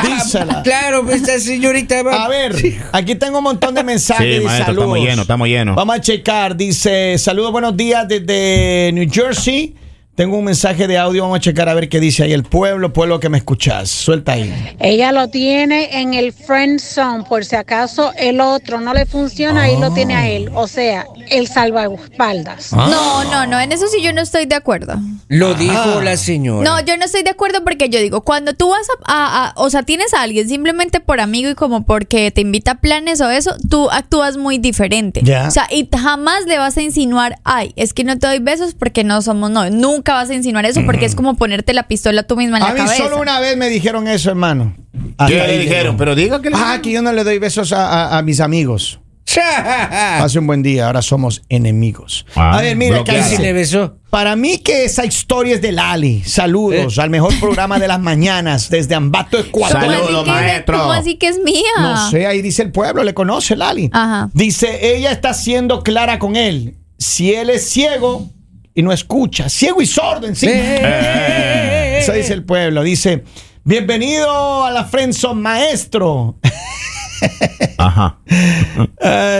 Bendícela. 0.03 0.61
claro, 0.63 1.03
pues, 1.03 1.17
esta 1.21 1.39
señorita 1.39 2.03
va. 2.03 2.25
A 2.25 2.27
ver, 2.27 2.55
aquí 2.91 3.15
tengo 3.15 3.39
un 3.39 3.43
montón 3.43 3.73
de 3.73 3.83
mensajes 3.83 4.25
Sí, 4.37 4.41
y 4.41 4.45
maestro, 4.45 4.65
saludos. 4.67 4.83
estamos 4.85 4.99
llenos, 4.99 5.19
estamos 5.21 5.47
llenos. 5.47 5.75
Vamos 5.75 5.95
a 5.95 6.01
checar. 6.01 6.55
Dice, 6.55 7.17
saludos, 7.17 7.51
buenos 7.51 7.75
días 7.75 8.07
desde 8.07 8.91
New 8.93 9.07
Jersey. 9.11 9.73
Tengo 10.15 10.37
un 10.37 10.45
mensaje 10.45 10.87
de 10.87 10.97
audio, 10.97 11.23
vamos 11.23 11.35
a 11.35 11.41
checar 11.41 11.67
a 11.67 11.73
ver 11.73 11.89
qué 11.89 11.99
dice 11.99 12.23
ahí 12.23 12.31
el 12.31 12.43
pueblo, 12.43 12.93
pueblo 12.93 13.19
que 13.19 13.27
me 13.27 13.37
escuchas. 13.37 13.89
Suelta 13.89 14.31
ahí. 14.31 14.75
Ella 14.79 15.11
lo 15.11 15.27
tiene 15.27 15.99
en 15.99 16.13
el 16.13 16.31
friend 16.31 16.79
zone, 16.79 17.25
por 17.27 17.43
si 17.43 17.57
acaso 17.57 18.13
el 18.17 18.39
otro 18.39 18.79
no 18.79 18.93
le 18.93 19.05
funciona, 19.05 19.63
ahí 19.63 19.77
lo 19.77 19.91
tiene 19.91 20.15
a 20.15 20.29
él. 20.29 20.49
O 20.53 20.67
sea, 20.69 21.05
el 21.29 21.49
salvaespaldas. 21.49 22.71
No, 22.71 23.25
no, 23.25 23.45
no, 23.45 23.59
en 23.59 23.73
eso 23.73 23.87
sí 23.89 24.01
yo 24.01 24.13
no 24.13 24.21
estoy 24.21 24.45
de 24.45 24.55
acuerdo. 24.55 24.95
Lo 25.27 25.53
dijo 25.53 25.99
la 26.01 26.15
señora. 26.15 26.63
No, 26.63 26.79
yo 26.85 26.95
no 26.95 27.03
estoy 27.03 27.23
de 27.23 27.31
acuerdo 27.31 27.65
porque 27.65 27.89
yo 27.89 27.99
digo, 27.99 28.21
cuando 28.21 28.53
tú 28.53 28.69
vas 28.69 28.87
a, 29.05 29.11
a- 29.13 29.47
a- 29.49 29.53
o 29.57 29.69
sea, 29.69 29.83
tienes 29.83 30.13
a 30.13 30.21
alguien 30.21 30.47
simplemente 30.47 31.01
por 31.01 31.19
amigo 31.19 31.49
y 31.49 31.55
como 31.55 31.83
porque 31.85 32.31
te 32.31 32.39
invita 32.39 32.71
a 32.71 32.75
planes 32.75 33.19
o 33.19 33.29
eso, 33.29 33.53
tú 33.69 33.89
actúas 33.91 34.37
muy 34.37 34.59
diferente. 34.59 35.19
Ya. 35.25 35.45
O 35.49 35.51
sea, 35.51 35.67
y 35.69 35.89
jamás 35.93 36.45
le 36.45 36.57
vas 36.57 36.77
a 36.77 36.81
insinuar, 36.81 37.37
ay, 37.43 37.73
es 37.75 37.93
que 37.93 38.05
no 38.05 38.17
te 38.17 38.27
doy 38.27 38.39
besos 38.39 38.75
porque 38.75 39.03
no 39.03 39.21
somos 39.21 39.51
novios. 39.51 39.75
Nunca 39.75 40.04
vas 40.11 40.29
a 40.29 40.33
insinuar 40.33 40.65
eso 40.65 40.81
porque 40.85 41.05
es 41.05 41.15
como 41.15 41.35
ponerte 41.35 41.73
la 41.73 41.87
pistola 41.87 42.23
tú 42.23 42.35
misma 42.37 42.57
en 42.57 42.63
A 42.63 42.67
la 42.67 42.73
mí 42.73 42.79
cabeza. 42.79 43.03
solo 43.03 43.17
una 43.21 43.39
vez 43.39 43.57
me 43.57 43.69
dijeron 43.69 44.07
eso, 44.07 44.29
hermano. 44.29 44.75
¿Qué 44.93 45.39
Hasta 45.39 45.47
le 45.47 45.57
dijeron? 45.59 45.97
Pero 45.97 46.15
diga 46.15 46.41
que 46.41 46.49
le 46.49 46.55
Ah, 46.59 46.79
que 46.81 46.91
yo 46.91 47.01
no 47.01 47.11
le 47.13 47.23
doy 47.23 47.39
besos 47.39 47.71
a, 47.73 47.87
a- 48.13 48.17
a 48.17 48.21
mis 48.21 48.39
amigos. 48.39 48.99
Hace 49.35 50.39
un 50.39 50.47
buen 50.47 50.63
día, 50.63 50.87
ahora 50.87 51.01
somos 51.01 51.41
enemigos. 51.49 52.25
Ah, 52.35 52.57
a 52.57 52.61
ver, 52.61 52.75
mira, 52.77 52.95
bloqueado. 52.97 53.27
¿Sí 53.29 53.37
le 53.41 53.53
besó? 53.53 53.97
Para 54.09 54.35
mí 54.35 54.59
que 54.59 54.85
esa 54.85 55.03
historia 55.05 55.55
es 55.55 55.61
de 55.61 55.71
Lali. 55.71 56.23
Saludos 56.23 56.97
Eh. 56.97 57.01
al 57.01 57.09
mejor 57.09 57.37
programa 57.39 57.79
de 57.79 57.87
las 57.87 57.99
mañanas 58.11 58.69
desde 58.69 58.95
Ambato, 58.95 59.37
Ecuador. 59.37 59.79
¿Cómo 59.81 59.91
así 59.91 60.01
Saludos, 60.03 60.23
que- 60.25 60.29
maestro. 60.31 60.77
¿Cómo 60.79 60.91
así 60.93 61.15
que 61.17 61.27
es 61.27 61.39
mía? 61.39 61.63
No 61.79 62.09
sé, 62.11 62.25
ahí 62.27 62.41
dice 62.41 62.61
el 62.61 62.71
pueblo, 62.71 63.03
le 63.03 63.13
conoce 63.13 63.55
Lali. 63.55 63.89
Ajá. 63.91 64.29
Dice, 64.33 64.95
ella 64.95 65.11
está 65.11 65.33
siendo 65.33 65.81
clara 65.83 66.19
con 66.19 66.35
él. 66.35 66.77
Si 66.97 67.33
él 67.33 67.49
es 67.49 67.67
ciego 67.69 68.29
y 68.75 68.83
no 68.83 68.91
escucha, 68.91 69.47
ciego 69.49 69.81
y 69.81 69.85
sordo 69.87 70.27
en 70.27 70.35
sí. 70.35 70.47
Eh, 70.49 71.99
Eso 72.01 72.11
dice 72.11 72.33
el 72.33 72.43
pueblo. 72.43 72.83
Dice, 72.83 73.23
bienvenido 73.63 74.65
a 74.65 74.69
la 74.71 74.83
Friendzone, 74.83 75.41
maestro. 75.41 76.35
Ajá. 77.77 78.19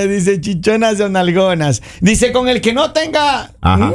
Dice 0.08 0.40
chichonas 0.40 1.00
o 1.02 1.10
nalgonas. 1.10 1.82
Dice, 2.00 2.32
con 2.32 2.48
el 2.48 2.62
que 2.62 2.74
no 2.74 2.92
tenga 2.94 3.52
Ajá. 3.60 3.92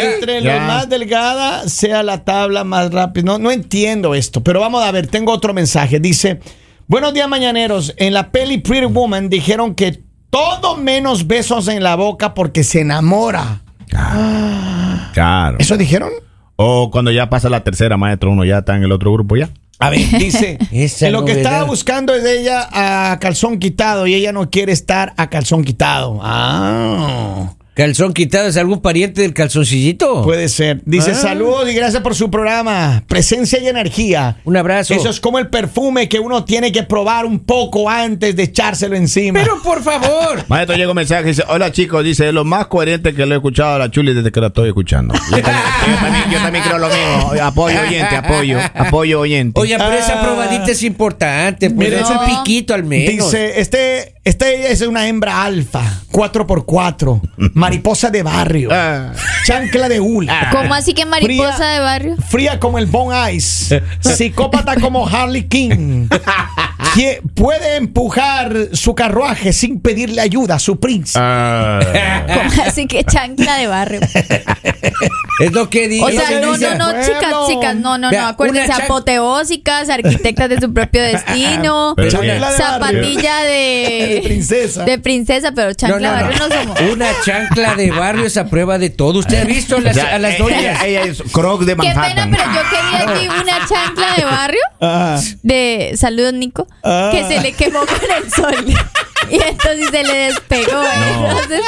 entre 0.00 0.40
Ya. 0.42 0.54
los 0.58 0.66
más 0.68 0.88
delgada 0.88 1.68
sea 1.68 2.04
la 2.04 2.24
tabla 2.24 2.62
más 2.62 2.92
rápida. 2.92 3.24
No, 3.24 3.38
no 3.38 3.50
entiendo 3.50 4.14
esto, 4.14 4.42
pero 4.42 4.60
vamos 4.60 4.84
a 4.84 4.92
ver, 4.92 5.08
tengo 5.08 5.32
otro 5.32 5.52
mensaje. 5.52 5.98
Dice, 5.98 6.38
buenos 6.86 7.12
días 7.12 7.28
mañaneros. 7.28 7.92
En 7.96 8.14
la 8.14 8.30
peli 8.30 8.58
Pretty 8.58 8.86
Woman 8.86 9.28
dijeron 9.28 9.74
que 9.74 10.00
todo 10.30 10.76
menos 10.76 11.26
besos 11.26 11.66
en 11.66 11.82
la 11.82 11.96
boca 11.96 12.34
porque 12.34 12.62
se 12.62 12.82
enamora. 12.82 13.62
Claro. 13.88 15.56
¿Eso 15.58 15.76
dijeron? 15.76 16.10
O 16.56 16.90
cuando 16.90 17.10
ya 17.10 17.28
pasa 17.30 17.48
la 17.48 17.64
tercera, 17.64 17.96
maestro, 17.96 18.30
uno 18.30 18.44
ya 18.44 18.58
está 18.58 18.76
en 18.76 18.84
el 18.84 18.92
otro 18.92 19.12
grupo 19.12 19.36
ya. 19.36 19.50
A 19.80 19.90
ver, 19.90 20.00
dice, 20.18 20.58
que 20.98 21.10
lo 21.10 21.24
que 21.24 21.32
estaba 21.32 21.64
buscando 21.64 22.14
es 22.14 22.22
de 22.22 22.40
ella 22.40 22.68
a 22.72 23.18
calzón 23.18 23.58
quitado 23.58 24.06
y 24.06 24.14
ella 24.14 24.32
no 24.32 24.50
quiere 24.50 24.72
estar 24.72 25.12
a 25.16 25.28
calzón 25.28 25.64
quitado. 25.64 26.20
Ah, 26.22 27.54
¿Calzón 27.74 28.12
quitado 28.12 28.46
es 28.46 28.56
algún 28.56 28.80
pariente 28.80 29.22
del 29.22 29.34
calzoncillito? 29.34 30.22
puede 30.22 30.48
ser. 30.48 30.80
Dice, 30.84 31.10
Ah. 31.10 31.14
saludos 31.14 31.68
y 31.70 31.74
gracias 31.74 32.02
por 32.02 32.14
su 32.14 32.30
programa. 32.30 33.02
Presencia 33.08 33.58
y 33.60 33.66
energía. 33.66 34.36
Un 34.44 34.56
abrazo. 34.56 34.94
Eso 34.94 35.08
es 35.10 35.18
como 35.18 35.38
el 35.40 35.48
perfume 35.48 36.08
que 36.08 36.20
uno 36.20 36.44
tiene 36.44 36.70
que 36.70 36.84
probar 36.84 37.26
un 37.26 37.40
poco 37.40 37.90
antes 37.90 38.36
de 38.36 38.44
echárselo 38.44 38.94
encima. 38.96 39.40
Pero 39.42 39.60
por 39.62 39.82
favor. 39.82 40.44
Maestro, 40.48 40.76
llega 40.76 40.90
un 40.90 40.96
mensaje 40.96 41.24
dice, 41.24 41.42
hola 41.48 41.72
chicos, 41.72 42.04
dice, 42.04 42.28
es 42.28 42.34
lo 42.34 42.44
más 42.44 42.66
coherente 42.68 43.12
que 43.12 43.26
lo 43.26 43.34
he 43.34 43.38
escuchado 43.38 43.74
a 43.74 43.78
la 43.78 43.90
Chuli 43.90 44.14
desde 44.14 44.30
que 44.30 44.40
la 44.40 44.46
estoy 44.48 44.68
escuchando. 44.68 45.12
Yo 45.30 45.42
también, 45.42 45.64
yo 45.88 45.96
también- 45.96 46.30
yo 46.30 46.38
también 46.38 46.64
creo 46.64 46.78
lo 46.78 46.88
mismo. 46.88 47.32
Apoyo 47.42 47.80
oyente, 47.80 48.16
apoyo, 48.16 48.58
apoyo 48.74 49.20
oyente. 49.20 49.60
Oye, 49.60 49.76
pero 49.76 49.92
esa 49.94 50.20
Ah. 50.20 50.22
probadita 50.22 50.70
es 50.70 50.82
importante. 50.84 51.70
Pues 51.70 51.88
Mire, 51.90 52.00
es 52.02 52.08
un 52.08 52.16
no. 52.16 52.24
piquito 52.44 52.72
al 52.74 52.84
menos. 52.84 53.32
Dice, 53.32 53.60
este, 53.60 54.14
este 54.24 54.70
es 54.72 54.80
una 54.82 55.08
hembra 55.08 55.42
alfa, 55.44 55.82
4x4, 56.12 57.20
mariposa 57.64 58.10
de 58.10 58.22
barrio, 58.22 58.68
Ah. 58.72 59.12
chancla 59.46 59.88
de 59.88 59.98
hula. 60.00 60.50
¿Cómo 60.52 60.74
así 60.74 60.92
que 60.92 61.06
mariposa 61.06 61.54
Fría. 61.56 61.68
de 61.68 61.80
barrio? 61.80 62.16
Fría 62.28 62.60
como 62.60 62.78
el 62.78 62.86
Bon 62.86 63.12
Ice, 63.32 63.82
psicópata 64.00 64.74
como 64.76 65.06
Harley 65.08 65.44
King, 65.44 66.08
puede 67.34 67.76
empujar 67.76 68.54
su 68.72 68.94
carruaje 68.94 69.52
sin 69.52 69.80
pedirle 69.80 70.20
ayuda 70.20 70.56
a 70.56 70.58
su 70.58 70.78
príncipe. 70.78 71.18
Ah. 71.22 72.24
¿Cómo 72.32 72.62
así 72.66 72.86
que 72.86 73.04
chancla 73.04 73.56
de 73.58 73.66
barrio? 73.66 74.00
Es 75.40 75.52
lo 75.52 75.68
que 75.68 75.88
dice. 75.88 76.04
O 76.04 76.10
sea, 76.10 76.40
no, 76.40 76.56
no, 76.56 76.74
no, 76.76 77.02
chicas, 77.04 77.34
chicas, 77.48 77.76
no, 77.76 77.98
no, 77.98 78.10
Vea, 78.10 78.22
no, 78.22 78.28
acuérdense, 78.28 78.72
apoteósicas, 78.72 79.88
arquitectas 79.88 80.48
de 80.48 80.60
su 80.60 80.72
propio 80.72 81.02
destino, 81.02 81.94
Pero 81.96 82.10
Chancla 82.10 82.32
de 82.34 82.40
barrio. 82.40 82.56
zapatilla 82.58 83.40
de, 83.42 84.10
De 84.14 84.20
princesa. 84.24 84.84
de 84.84 84.98
princesa, 84.98 85.52
pero 85.52 85.72
chancla 85.74 85.98
no, 85.98 86.16
de 86.16 86.22
barrio 86.22 86.38
no. 86.38 86.48
no 86.48 86.54
somos. 86.54 86.80
Una 86.92 87.06
chancla 87.24 87.74
de 87.74 87.90
barrio 87.90 88.26
es 88.26 88.36
a 88.36 88.46
prueba 88.46 88.78
de 88.78 88.90
todo. 88.90 89.18
¿Usted 89.18 89.40
ha 89.42 89.44
visto 89.44 89.80
las- 89.80 89.96
a 89.98 90.18
las 90.18 90.34
ella- 90.34 90.44
doñas? 90.44 90.82
Ella, 90.84 91.02
es 91.02 91.22
croc 91.32 91.62
de 91.62 91.74
Qué 91.74 91.82
pena, 91.82 91.94
Manhattan. 91.94 92.30
pero 92.30 92.44
yo 92.44 92.60
quería 92.70 93.14
aquí 93.14 93.42
una 93.42 93.66
chancla 93.66 94.14
de 94.16 94.24
barrio 94.24 94.60
Ah. 94.80 95.20
de 95.42 95.94
saludos 95.96 96.32
Nico 96.34 96.66
Ah. 96.84 97.08
que 97.12 97.24
se 97.24 97.40
le 97.40 97.52
quemó 97.52 97.80
con 97.80 98.10
el 98.22 98.30
sol 98.30 98.54
y 99.30 99.34
entonces 99.36 99.88
se 99.90 100.02
le 100.04 100.14
despegó 100.26 100.82
entonces 100.82 101.60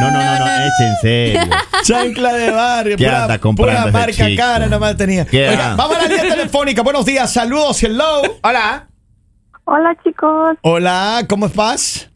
No, 0.00 0.10
no, 0.12 0.22
no, 0.22 0.38
no, 0.38 0.46
es 0.46 0.72
en 0.80 0.96
serio. 1.02 1.40
Chancla 1.82 2.32
de 2.34 2.50
barrio, 2.52 2.96
¿Qué 2.96 3.04
pura, 3.04 3.22
anda 3.24 3.38
comprando 3.38 3.80
pura 3.90 3.92
marca 3.92 4.12
chico? 4.26 4.40
cara 4.42 4.66
nomás 4.68 4.96
tenía. 4.96 5.24
¿Qué 5.26 5.48
Oiga, 5.48 5.72
anda? 5.72 5.82
vamos 5.82 5.96
a 5.96 6.02
la 6.02 6.08
línea 6.08 6.34
telefónica. 6.36 6.82
Buenos 6.82 7.04
días, 7.04 7.32
saludos, 7.32 7.82
hello. 7.82 8.22
Hola. 8.42 8.86
Hola 9.64 9.96
chicos, 10.04 10.56
Hola, 10.62 11.24
¿cómo 11.28 11.46
estás? 11.46 12.08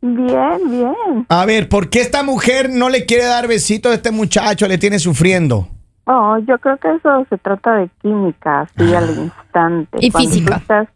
bien, 0.00 0.58
bien. 0.70 1.26
A 1.28 1.44
ver, 1.46 1.68
¿por 1.68 1.88
qué 1.88 2.00
esta 2.00 2.22
mujer 2.22 2.68
no 2.70 2.88
le 2.88 3.06
quiere 3.06 3.24
dar 3.24 3.46
besitos 3.46 3.92
a 3.92 3.94
este 3.94 4.10
muchacho? 4.10 4.66
Le 4.68 4.76
tiene 4.78 4.98
sufriendo. 4.98 5.68
Oh, 6.04 6.36
yo 6.48 6.58
creo 6.58 6.76
que 6.78 6.88
eso 6.96 7.24
se 7.30 7.38
trata 7.38 7.74
de 7.76 7.88
química, 8.02 8.62
así 8.62 8.92
al 8.94 9.08
instante. 9.10 9.98
Y 10.00 10.10
Cuando 10.10 10.28
tú 10.30 10.34
física. 10.34 10.56
estás- 10.56 10.88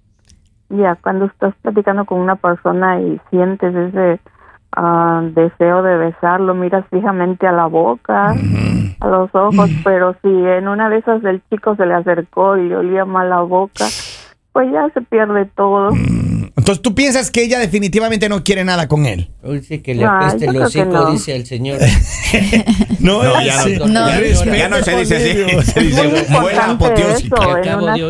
ya, 0.69 0.97
cuando 0.97 1.27
estás 1.27 1.55
platicando 1.63 2.05
con 2.05 2.19
una 2.19 2.37
persona 2.37 3.01
y 3.01 3.21
sientes 3.31 3.75
ese 3.75 4.21
ah, 4.77 5.23
deseo 5.35 5.83
de 5.83 5.97
besarlo, 5.97 6.55
miras 6.55 6.85
fijamente 6.91 7.47
a 7.47 7.53
la 7.53 7.67
boca, 7.67 8.35
a 9.01 9.09
los 9.09 9.35
ojos, 9.35 9.71
pero 9.85 10.17
si 10.23 10.29
en 10.29 10.69
una 10.69 10.89
de 10.89 10.99
esas 10.99 11.23
el 11.25 11.43
chico 11.51 11.77
se 11.77 11.87
le 11.87 11.95
acercó 11.95 12.57
y 12.57 12.69
le 12.69 12.77
olía 12.77 13.05
mal 13.05 13.31
la 13.31 13.41
boca, 13.43 13.87
pues 14.53 14.73
ya 14.73 14.89
se 14.95 15.03
pierde 15.03 15.47
todo. 15.55 15.91
Entonces 16.57 16.81
tú 16.81 16.95
piensas 16.95 17.31
que 17.31 17.45
ella 17.45 17.59
definitivamente 17.59 18.31
no 18.31 18.43
quiere 18.43 18.65
nada 18.65 18.89
con 18.89 19.05
él. 19.05 19.31
Dice 19.45 19.83
que 19.83 19.95
le 19.95 20.07
apeste 20.07 20.47
yo 20.47 20.53
el 20.53 20.63
hocico, 20.63 20.87
no. 20.87 21.13
dice 21.13 21.37
el 21.37 21.47
señor. 21.47 21.79
No, 22.99 23.23
No, 23.23 23.41
ya 23.43 23.65
no, 23.79 23.87
No. 23.87 24.09
ya, 24.09 24.19
Respete 24.19 24.59
ya 24.59 24.69
no 24.69 24.77
se 24.83 24.97
dice 24.97 25.17
así. 25.17 25.71
Se 25.71 25.81
dice 25.81 26.27
muela 26.31 26.71
apoteósica. 26.71 27.37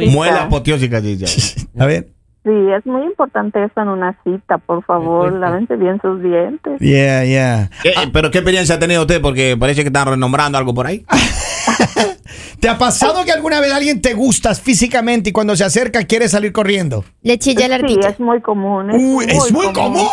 Muela 0.08 0.42
apoteósica, 0.44 1.00
dice. 1.00 1.66
A 1.78 1.84
ver. 1.86 2.15
Sí, 2.46 2.52
es 2.78 2.86
muy 2.86 3.02
importante 3.06 3.58
eso 3.64 3.80
en 3.80 3.88
una 3.88 4.16
cita, 4.22 4.58
por 4.58 4.84
favor, 4.84 5.32
lávense 5.32 5.74
bien 5.74 6.00
sus 6.00 6.22
dientes. 6.22 6.78
Yeah, 6.78 7.24
yeah. 7.24 7.70
¿Qué- 7.82 7.92
¿Pero 8.12 8.30
qué 8.30 8.38
experiencia 8.38 8.76
ha 8.76 8.78
tenido 8.78 9.00
usted? 9.00 9.20
Porque 9.20 9.56
parece 9.58 9.82
que 9.82 9.88
están 9.88 10.06
renombrando 10.06 10.56
algo 10.56 10.72
por 10.72 10.86
ahí. 10.86 11.04
¿Te 12.60 12.68
ha 12.68 12.78
pasado 12.78 13.24
que 13.24 13.32
alguna 13.32 13.58
vez 13.60 13.72
alguien 13.72 14.00
te 14.00 14.14
gustas 14.14 14.60
físicamente 14.60 15.30
y 15.30 15.32
cuando 15.32 15.56
se 15.56 15.64
acerca 15.64 16.04
quiere 16.04 16.28
salir 16.28 16.52
corriendo? 16.52 17.04
le 17.22 17.36
chilla 17.38 17.66
la 17.66 17.78
Sí, 17.78 17.82
ardilla 17.84 18.08
es 18.10 18.20
muy 18.20 18.40
común. 18.40 18.90
Es 18.90 18.96
Uy, 19.02 19.24
es 19.28 19.52
muy 19.52 19.72
común. 19.72 20.08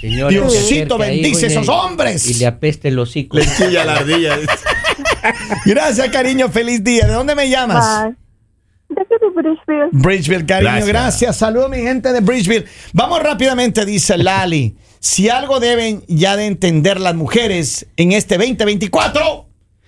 Señor, 0.00 0.30
Diosito 0.30 0.98
bendice 0.98 1.46
güey, 1.48 1.52
esos 1.52 1.68
hombres. 1.68 2.30
Y 2.30 2.34
le 2.38 2.46
apeste 2.46 2.88
el 2.88 2.98
hocico. 3.00 3.36
Le 3.38 3.44
chilla 3.44 3.84
la 3.84 3.96
ardilla. 3.96 4.36
Gracias, 5.66 6.08
cariño. 6.10 6.48
Feliz 6.48 6.82
día. 6.84 7.06
¿De 7.06 7.12
dónde 7.12 7.34
me 7.34 7.48
llamas? 7.50 8.04
Bye. 8.04 8.16
De 8.94 9.00
aquí 9.02 9.14
de 9.20 9.30
Bridgeville. 9.30 9.88
Bridgeville, 9.92 10.46
cariño, 10.46 10.70
gracias. 10.70 10.88
Gracias. 10.88 11.36
Saludos, 11.36 11.70
mi 11.70 11.78
gente 11.78 12.12
de 12.12 12.20
Bridgeville. 12.20 12.64
Vamos 12.92 13.22
rápidamente, 13.22 13.84
dice 13.84 14.16
Lali. 14.18 14.76
Si 15.00 15.28
algo 15.28 15.60
deben 15.60 16.02
ya 16.06 16.36
de 16.36 16.46
entender 16.46 17.00
las 17.00 17.14
mujeres 17.14 17.86
en 17.96 18.12
este 18.12 18.36
2024 18.38 19.46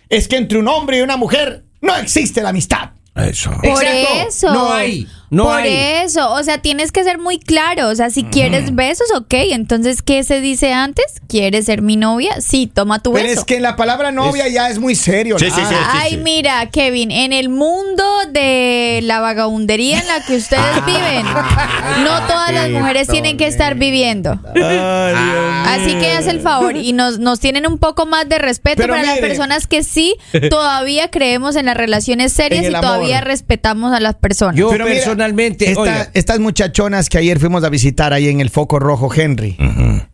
es 0.09 0.29
que 0.29 0.37
entre 0.37 0.59
un 0.59 0.69
hombre 0.69 0.99
y 0.99 1.01
una 1.03 1.17
mujer 1.17 1.65
no 1.81 1.95
existe 1.97 2.43
la 2.43 2.49
amistad. 2.51 2.91
Eso. 3.15 3.51
por 3.53 3.67
Exacto. 3.67 4.29
eso 4.29 4.53
No 4.53 4.73
hay, 4.73 5.07
no 5.31 5.45
por 5.45 5.57
hay. 5.61 5.73
eso 6.05 6.33
o 6.33 6.43
sea 6.43 6.59
tienes 6.59 6.93
que 6.93 7.03
ser 7.05 7.19
muy 7.19 7.39
claro 7.39 7.89
o 7.89 7.95
sea 7.95 8.11
si 8.11 8.25
quieres 8.25 8.75
besos 8.75 9.07
ok 9.17 9.35
entonces 9.51 10.03
qué 10.03 10.23
se 10.25 10.41
dice 10.41 10.73
antes 10.73 11.05
quieres 11.29 11.67
ser 11.67 11.83
mi 11.83 11.97
novia 11.97 12.41
sí 12.41 12.67
toma 12.73 13.01
tu 13.01 13.13
Pero 13.13 13.27
beso 13.27 13.41
es 13.41 13.47
que 13.47 13.61
la 13.61 13.77
palabra 13.77 14.13
novia 14.13 14.49
ya 14.49 14.69
es 14.69 14.79
muy 14.79 14.95
serio. 14.95 15.39
Sí, 15.39 15.51
sí, 15.51 15.61
sí. 15.69 15.75
Ay, 15.93 16.17
mira, 16.19 16.67
Kevin, 16.71 17.11
en 17.11 17.33
el 17.33 17.49
mundo 17.49 18.05
de 18.31 19.01
la 19.03 19.21
vagabundería 19.21 20.01
en 20.01 20.07
la 20.09 20.21
que 20.25 20.37
ustedes 20.37 20.63
Ah. 20.65 20.85
viven, 20.87 22.05
no 22.05 22.27
todas 22.27 22.53
las 22.53 22.71
mujeres 22.71 23.09
tienen 23.09 23.37
que 23.37 23.47
estar 23.47 23.75
viviendo. 23.75 24.39
Ay, 24.55 25.15
Dios 25.15 25.55
Así 25.67 25.95
que 25.99 26.13
haz 26.13 26.27
el 26.27 26.41
favor 26.41 26.77
y 26.77 26.93
nos, 26.93 27.19
nos 27.19 27.41
tienen 27.41 27.67
un 27.67 27.79
poco 27.79 28.07
más 28.07 28.29
de 28.29 28.39
respeto 28.39 28.83
Pero 28.83 28.95
para 28.95 29.07
las 29.07 29.19
personas 29.19 29.67
que 29.67 29.83
sí 29.85 30.15
todavía 30.51 31.11
creemos 31.11 31.57
en 31.57 31.67
las 31.67 31.77
relaciones 31.77 32.33
serias 32.33 32.65
y 32.65 32.69
amor. 32.69 32.81
todavía 32.81 33.21
respetamos 33.21 33.93
a 33.93 34.01
las 34.01 34.15
personas. 34.17 34.57
Yo 34.57 34.69
Pero 34.71 34.85
mira, 34.87 34.97
personalmente, 35.17 35.69
esta- 35.69 35.81
oiga, 35.81 36.11
estas 36.15 36.39
muchachonas 36.41 37.09
que 37.09 37.19
ayer 37.19 37.39
fuimos 37.39 37.65
a 37.65 37.69
visitar 37.69 38.13
ahí 38.13 38.29
en 38.29 38.41
el 38.41 38.51
Foco 38.51 38.79
Rojo 38.79 39.11
Henry, 39.15 39.57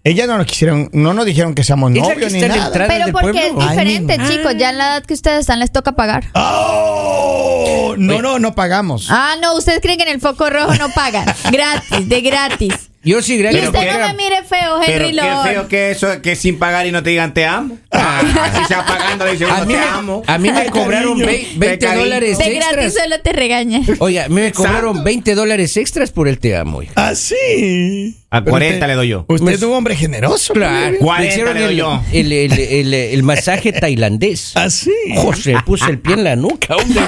ellas 0.04 0.26
no 0.28 0.36
nos 0.38 0.46
quisieron, 0.46 0.88
no 0.92 1.12
nos 1.14 1.26
dijeron 1.26 1.54
que 1.54 1.64
seamos 1.64 1.90
novios 1.90 2.32
ni 2.32 2.40
nada. 2.40 2.70
Pero 2.72 3.04
del 3.06 3.12
porque 3.12 3.46
es 3.46 3.52
pueblo. 3.52 3.68
Diferente, 3.70 4.18
chicos. 4.28 4.54
Ya 4.56 4.70
en 4.70 4.78
la 4.78 4.84
edad 4.96 5.04
que 5.04 5.14
ustedes 5.14 5.40
están 5.40 5.58
les 5.60 5.70
toca 5.72 5.92
pagar. 5.92 6.24
Oh, 6.34 7.94
no, 7.98 8.20
no, 8.22 8.38
no 8.38 8.54
pagamos. 8.54 9.06
Ah, 9.10 9.34
no, 9.40 9.56
ustedes 9.56 9.80
creen 9.80 9.98
que 9.98 10.04
en 10.04 10.10
el 10.14 10.20
foco 10.20 10.48
rojo 10.50 10.74
no 10.76 10.88
pagan. 10.90 11.26
Gratis, 11.50 12.08
de 12.08 12.20
gratis. 12.20 12.89
Yo 13.02 13.22
sí, 13.22 13.34
Y 13.34 13.38
gracias. 13.38 13.66
usted 13.66 13.78
pero- 13.80 13.98
no 14.00 14.06
me 14.08 14.14
mire 14.14 14.42
feo, 14.44 14.80
Pero 14.86 15.04
Henry 15.06 15.16
qué 15.16 15.22
Lord. 15.22 15.42
feo 15.48 15.68
que 15.68 15.90
eso, 15.90 16.22
que 16.22 16.36
sin 16.36 16.58
pagar 16.58 16.86
y 16.86 16.92
no 16.92 17.02
te 17.02 17.10
digan 17.10 17.32
te 17.34 17.46
amo. 17.46 17.78
Ah, 17.90 18.20
así 18.52 18.64
sea 18.66 18.84
pagando, 18.84 19.24
le 19.24 19.32
dicen 19.32 19.48
a 19.50 19.54
uno, 19.56 19.66
mí, 19.66 19.72
te 19.74 19.78
me, 19.80 19.84
amo. 19.86 20.22
a 20.26 20.38
mí 20.38 20.50
me 20.50 20.58
Ay, 20.58 20.68
cobraron 20.68 21.18
cariño. 21.20 21.26
vei- 21.26 21.58
20 21.58 21.78
cariño. 21.86 22.04
dólares 22.04 22.38
De 22.38 22.44
gratis 22.54 22.66
extras. 22.86 22.94
solo 23.04 23.20
te 23.20 23.32
regaña. 23.32 23.80
Oye, 24.00 24.20
a 24.22 24.28
mí 24.28 24.34
me 24.34 24.52
cobraron 24.52 25.02
20 25.04 25.34
dólares 25.34 25.76
extras 25.76 26.10
por 26.10 26.28
el 26.28 26.38
te 26.38 26.56
amo. 26.56 26.78
oiga. 26.78 26.92
Ah, 26.96 27.14
sí. 27.14 28.16
A 28.32 28.42
Pero 28.44 28.52
40 28.52 28.74
usted- 28.76 28.86
le 28.86 28.94
doy 28.94 29.08
yo. 29.08 29.24
Usted 29.28 29.44
Me- 29.44 29.52
es 29.54 29.62
un 29.62 29.72
hombre 29.72 29.96
generoso. 29.96 30.52
Claro, 30.54 30.96
40 31.00 31.20
me 31.20 31.28
hicieron 31.28 31.54
le 31.54 31.60
doy 31.62 31.70
el, 31.72 31.76
yo. 31.78 32.02
el, 32.12 32.32
el, 32.32 32.52
el- 32.60 32.94
el 32.94 33.22
masaje 33.24 33.72
tailandés. 33.72 34.52
Así. 34.56 34.92
José, 35.16 35.56
puse 35.66 35.90
el 35.90 35.98
pie 35.98 36.14
en 36.14 36.22
la 36.24 36.36
nuca, 36.36 36.76
hombre. 36.76 37.00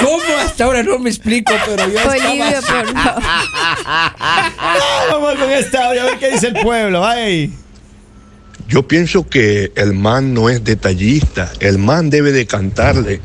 ¿Cómo? 0.00 0.22
Hasta 0.40 0.64
ahora 0.64 0.82
no 0.82 0.98
me 0.98 1.10
explico, 1.10 1.52
pero 1.66 1.86
ya 1.92 2.04
Bolivia, 2.06 2.58
estaba. 2.58 2.82
por 2.82 2.94
favor. 2.94 3.22
Vamos 5.10 5.34
con 5.34 5.52
audio 5.82 6.02
a 6.02 6.04
ver 6.06 6.18
qué 6.18 6.30
dice 6.32 6.46
el 6.48 6.54
pueblo. 6.54 7.04
Ay. 7.04 7.52
Yo 8.66 8.88
pienso 8.88 9.28
que 9.28 9.70
el 9.76 9.92
man 9.92 10.32
no 10.32 10.48
es 10.48 10.64
detallista, 10.64 11.52
el 11.60 11.76
man 11.76 12.08
debe 12.08 12.32
de 12.32 12.46
cantarle 12.46 13.20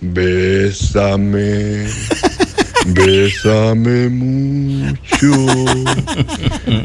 Bésame, 0.00 1.86
bésame 2.88 4.08
mucho, 4.08 5.32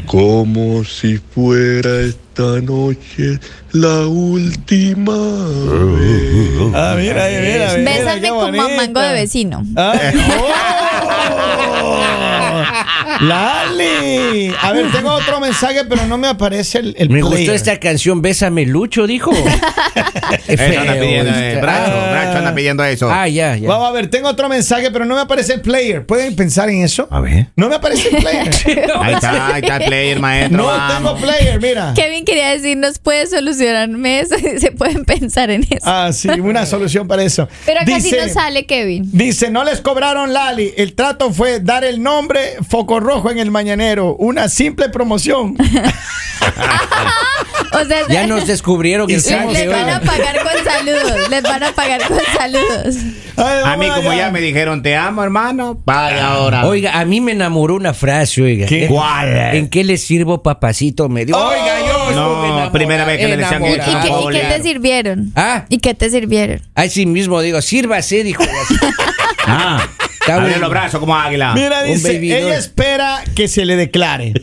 como 0.06 0.84
si 0.84 1.18
fuera 1.34 2.00
esta 2.00 2.60
noche 2.60 3.38
la 3.72 4.06
última 4.06 5.12
vez. 5.16 6.72
Ah, 6.74 6.94
mira, 6.98 7.26
mira, 7.28 7.76
mira, 7.76 7.90
Bésame 7.92 8.28
como 8.28 8.40
a 8.42 8.44
bonita. 8.46 8.68
mango 8.76 9.00
de 9.00 9.12
vecino. 9.12 9.64
Ay, 9.76 9.98
¡oh! 10.38 10.91
Lali. 13.22 14.54
A 14.60 14.72
ver, 14.72 14.90
tengo 14.92 15.10
otro 15.12 15.40
mensaje, 15.40 15.84
pero 15.88 16.06
no 16.06 16.18
me 16.18 16.28
aparece 16.28 16.78
el, 16.78 16.94
el 16.98 17.08
Me 17.10 17.20
player. 17.20 17.38
gustó 17.38 17.52
esta 17.54 17.78
canción, 17.78 18.20
Bésame 18.22 18.66
Lucho, 18.66 19.06
dijo. 19.06 19.30
Eso 20.46 20.62
anda 20.80 20.94
pidiendo, 20.94 21.32
eh. 21.34 21.58
Bracho, 21.60 21.92
Ah. 21.92 22.08
Bracho 22.10 22.38
anda 22.38 22.54
pidiendo 22.54 22.84
eso. 22.84 23.10
Ah, 23.10 23.28
ya, 23.28 23.56
ya. 23.56 23.68
Vamos 23.68 23.88
a 23.88 23.92
ver, 23.92 24.08
tengo 24.08 24.28
otro 24.28 24.48
mensaje, 24.48 24.90
pero 24.90 25.04
no 25.04 25.14
me 25.14 25.20
aparece 25.20 25.54
el 25.54 25.60
player. 25.60 26.06
¿Pueden 26.06 26.34
pensar 26.36 26.68
en 26.70 26.82
eso? 26.82 27.06
A 27.10 27.20
ver. 27.20 27.48
No 27.56 27.68
me 27.68 27.74
aparece 27.76 28.08
el 28.08 28.16
player. 28.22 28.50
Ahí 29.00 29.14
está, 29.14 29.54
ahí 29.54 29.60
está 29.62 29.76
el 29.76 29.84
player, 29.84 30.20
maestro. 30.20 30.56
No 30.58 30.66
vamos. 30.66 30.94
tengo 30.96 31.16
player, 31.16 31.60
mira. 31.60 31.92
Kevin 31.94 32.24
quería 32.24 32.50
decirnos, 32.50 32.98
¿puede 32.98 33.26
solucionarme 33.26 34.20
eso? 34.20 34.36
Se 34.58 34.70
pueden 34.72 35.04
pensar 35.04 35.50
en 35.50 35.62
eso. 35.64 35.82
Ah, 35.84 36.10
sí, 36.12 36.28
una 36.28 36.66
solución 36.66 37.06
para 37.08 37.22
eso. 37.22 37.48
Pero 37.66 37.80
acá 37.80 37.96
sí 38.00 38.10
Dice- 38.10 38.26
no 38.26 38.32
sale, 38.32 38.66
Kevin. 38.66 39.08
Dice, 39.12 39.50
no 39.50 39.64
les 39.64 39.80
cobraron 39.80 40.32
Lali. 40.32 40.72
El 40.76 40.94
trato 40.94 41.32
fue 41.32 41.60
dar 41.60 41.84
el 41.84 42.02
nombre 42.02 42.54
Foco 42.68 43.00
Rojo 43.14 43.30
en 43.30 43.38
el 43.38 43.50
Mañanero. 43.50 44.14
Una 44.16 44.48
simple 44.48 44.88
promoción. 44.88 45.56
O 47.74 47.84
sea, 47.86 48.00
Ya 48.08 48.26
nos 48.26 48.46
descubrieron 48.46 49.08
sí, 49.08 49.14
les, 49.14 49.52
les 49.52 49.70
van 49.70 49.88
a 49.88 50.00
pagar 50.00 50.36
con 50.42 50.52
saludos. 50.64 51.30
Les 51.30 51.42
van 51.42 51.62
a 51.62 51.72
pagar 51.72 52.02
con 52.06 52.18
saludos. 52.36 52.96
Ay, 53.36 53.60
A 53.64 53.76
mí, 53.78 53.88
como 53.88 54.12
ya 54.12 54.30
me 54.30 54.40
dijeron, 54.40 54.82
te 54.82 54.94
amo, 54.94 55.22
hermano. 55.24 55.80
Vaya 55.86 56.32
ahora. 56.32 56.66
Oiga, 56.66 56.98
a 56.98 57.04
mí 57.06 57.20
me 57.22 57.32
enamoró 57.32 57.74
una 57.76 57.94
frase, 57.94 58.42
oiga. 58.42 58.66
¿Qué? 58.66 58.84
¿Eh? 58.84 58.88
¿Cuál? 58.88 59.54
¿En 59.54 59.68
qué 59.70 59.84
le 59.84 59.96
sirvo, 59.96 60.42
papacito? 60.42 61.08
Me 61.08 61.24
dio. 61.24 61.36
Oiga, 61.36 61.78
yo 61.80 62.10
No, 62.12 62.72
primera 62.72 63.04
vez 63.06 63.18
que 63.18 63.28
le 63.28 63.36
decían 63.38 63.64
¿Y, 63.64 63.74
que- 63.74 63.90
y 63.90 64.40
qué 64.40 64.46
te 64.56 64.62
sirvieron? 64.62 65.32
Ah. 65.34 65.64
¿Y 65.70 65.78
qué 65.78 65.94
te 65.94 66.10
sirvieron? 66.10 66.60
Así 66.74 67.06
mismo 67.06 67.40
digo, 67.40 67.62
sírvase, 67.62 68.22
dijo. 68.24 68.42
Ah, 69.44 69.84
abre 70.30 70.58
los 70.58 70.70
brazos 70.70 71.00
como 71.00 71.16
águila. 71.16 71.54
Mira, 71.54 71.82
dice, 71.82 72.16
ella 72.16 72.56
espera 72.56 73.22
que 73.34 73.48
se 73.48 73.64
le 73.64 73.76
declare, 73.76 74.34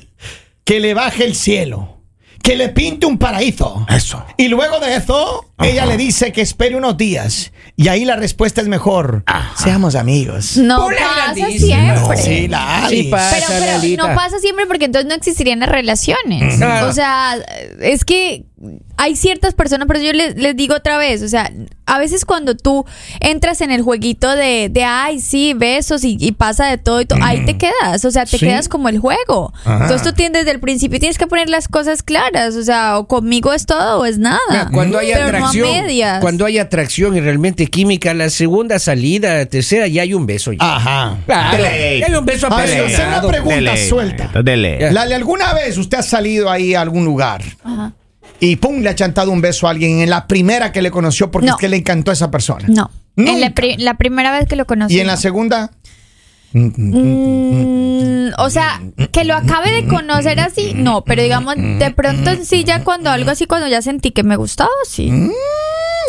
que 0.64 0.80
le 0.80 0.94
baje 0.94 1.24
el 1.26 1.36
cielo, 1.36 2.02
que 2.44 2.56
le 2.56 2.70
pinte 2.70 3.06
un 3.06 3.18
paraíso. 3.18 3.86
Eso. 3.90 4.26
Y 4.38 4.48
luego 4.48 4.80
de 4.80 4.96
eso, 4.96 5.46
ella 5.60 5.86
le 5.86 5.98
dice 5.98 6.32
que 6.32 6.42
espere 6.42 6.76
unos 6.76 6.98
días. 6.98 7.52
Y 7.76 7.88
ahí 7.88 8.04
la 8.04 8.18
respuesta 8.18 8.60
es 8.60 8.68
mejor. 8.68 9.24
Seamos 9.56 9.96
amigos. 9.96 10.58
No 10.58 10.88
pasa 10.88 11.34
grandísima. 11.34 11.96
siempre. 11.96 12.18
Sí, 12.18 12.48
la 12.50 12.88
Sí 12.90 12.96
Ali. 12.96 13.04
pasa, 13.10 13.46
Pero, 13.48 14.08
no 14.08 14.16
pasa 14.16 14.40
siempre 14.40 14.66
porque 14.66 14.86
entonces 14.86 15.08
no 15.08 15.16
existirían 15.16 15.60
las 15.60 15.70
relaciones. 15.70 16.58
Claro. 16.58 16.88
O 16.88 16.92
sea, 16.94 17.38
es 17.80 18.04
que 18.04 18.44
hay 18.98 19.16
ciertas 19.16 19.54
personas, 19.54 19.88
pero 19.88 20.02
yo 20.02 20.12
les, 20.14 20.36
les 20.36 20.56
digo 20.56 20.76
otra 20.76 20.98
vez, 20.98 21.22
o 21.24 21.28
sea, 21.30 21.52
a 21.86 21.98
veces 21.98 22.26
cuando 22.26 22.56
tú 22.58 22.86
entras 23.22 23.62
en 23.62 23.72
el 23.72 23.82
jueguito 23.82 24.36
de, 24.36 24.68
de 24.70 24.84
ay, 24.84 25.20
sí, 25.22 25.54
besos 25.56 26.04
y, 26.04 26.18
y 26.20 26.34
pasa 26.34 26.66
de 26.68 26.78
todo 26.78 27.00
y 27.02 27.06
todo, 27.06 27.20
ahí 27.24 27.46
te 27.46 27.58
quedas, 27.58 28.04
o 28.06 28.12
sea, 28.12 28.26
te 28.26 28.38
Sí. 28.38 28.46
quedas 28.46 28.68
como 28.70 28.90
el 28.90 29.00
juego. 29.00 29.54
Ajá. 29.64 29.84
Entonces 29.84 30.04
tú 30.04 30.14
tienes 30.14 30.34
desde 30.42 30.52
el 30.52 30.60
principio 30.60 31.00
tienes 31.00 31.18
que 31.18 31.26
poner 31.28 31.50
las 31.50 31.68
cosas 31.68 32.04
claras, 32.04 32.56
o 32.56 32.64
sea, 32.64 32.98
o 32.98 33.08
conmigo 33.08 33.54
es 33.54 33.66
todo 33.66 34.00
o 34.02 34.06
es 34.06 34.18
nada. 34.20 34.40
Mira, 34.50 34.70
Cuando 34.74 34.98
hay 35.00 35.08
Pero 35.14 35.20
no 35.20 35.26
a 35.26 35.30
atracción, 35.30 35.70
medias. 35.72 36.22
cuando 36.22 36.46
hay 36.46 36.58
atracción 36.58 37.16
y 37.16 37.22
realmente 37.22 37.68
química, 37.68 38.14
la 38.14 38.30
segunda 38.30 38.78
salida, 38.80 39.36
la 39.38 39.46
tercera, 39.46 39.88
ya 39.88 40.02
hay 40.04 40.14
un 40.14 40.26
beso. 40.26 40.52
Ya. 40.52 40.58
Ajá. 40.76 41.18
Ya 41.28 41.52
hay 41.52 42.14
un 42.14 42.26
beso 42.26 42.48
A 42.48 42.62
ver, 42.62 42.66
apasionado. 42.82 42.86
hacer 42.88 43.08
una 43.08 43.22
pregunta 43.28 43.56
Dele, 43.56 43.88
suelta. 43.90 44.32
dele. 44.44 44.92
Lali, 44.92 45.14
¿alguna 45.14 45.54
vez 45.54 45.78
usted 45.78 45.98
ha 46.00 46.04
salido 46.04 46.50
ahí 46.50 46.74
a 46.76 46.82
algún 46.82 47.06
lugar 47.06 47.42
Ajá. 47.64 47.94
Y 48.40 48.56
pum, 48.58 48.82
le 48.82 48.90
ha 48.90 48.96
chantado 48.96 49.32
un 49.32 49.42
beso 49.42 49.68
a 49.68 49.72
alguien 49.72 50.00
en 50.02 50.10
la 50.10 50.28
primera 50.28 50.72
que 50.72 50.82
le 50.82 50.92
conoció 50.92 51.30
porque 51.32 51.48
No. 51.48 51.54
es 51.56 51.60
que 51.60 51.68
le 51.70 51.78
encantó 51.78 52.12
a 52.12 52.14
esa 52.14 52.32
persona? 52.32 52.66
No. 52.68 52.90
En 53.18 53.26
la, 53.26 53.48
Nunca. 53.50 53.56
pri- 53.56 53.78
la 53.78 53.96
primera 53.98 54.32
vez 54.32 54.48
que 54.48 54.56
lo 54.56 54.66
conocí. 54.66 54.96
¿Y 54.96 55.00
en 55.02 55.08
la 55.08 55.18
segunda? 55.18 55.72
Mm, 56.54 58.30
o 58.38 58.50
sea, 58.50 58.82
que 59.12 59.24
lo 59.24 59.36
acabe 59.36 59.72
de 59.72 59.88
conocer 59.88 60.40
así, 60.40 60.74
no, 60.76 61.04
pero 61.04 61.22
digamos, 61.24 61.56
de 61.58 61.92
pronto 61.96 62.30
en 62.32 62.46
sí, 62.46 62.64
ya 62.64 62.84
cuando 62.84 63.10
algo 63.10 63.32
así, 63.32 63.46
cuando 63.46 63.68
ya 63.68 63.82
sentí 63.82 64.12
que 64.12 64.24
me 64.24 64.36
gustaba, 64.36 64.70
sí. 64.88 65.08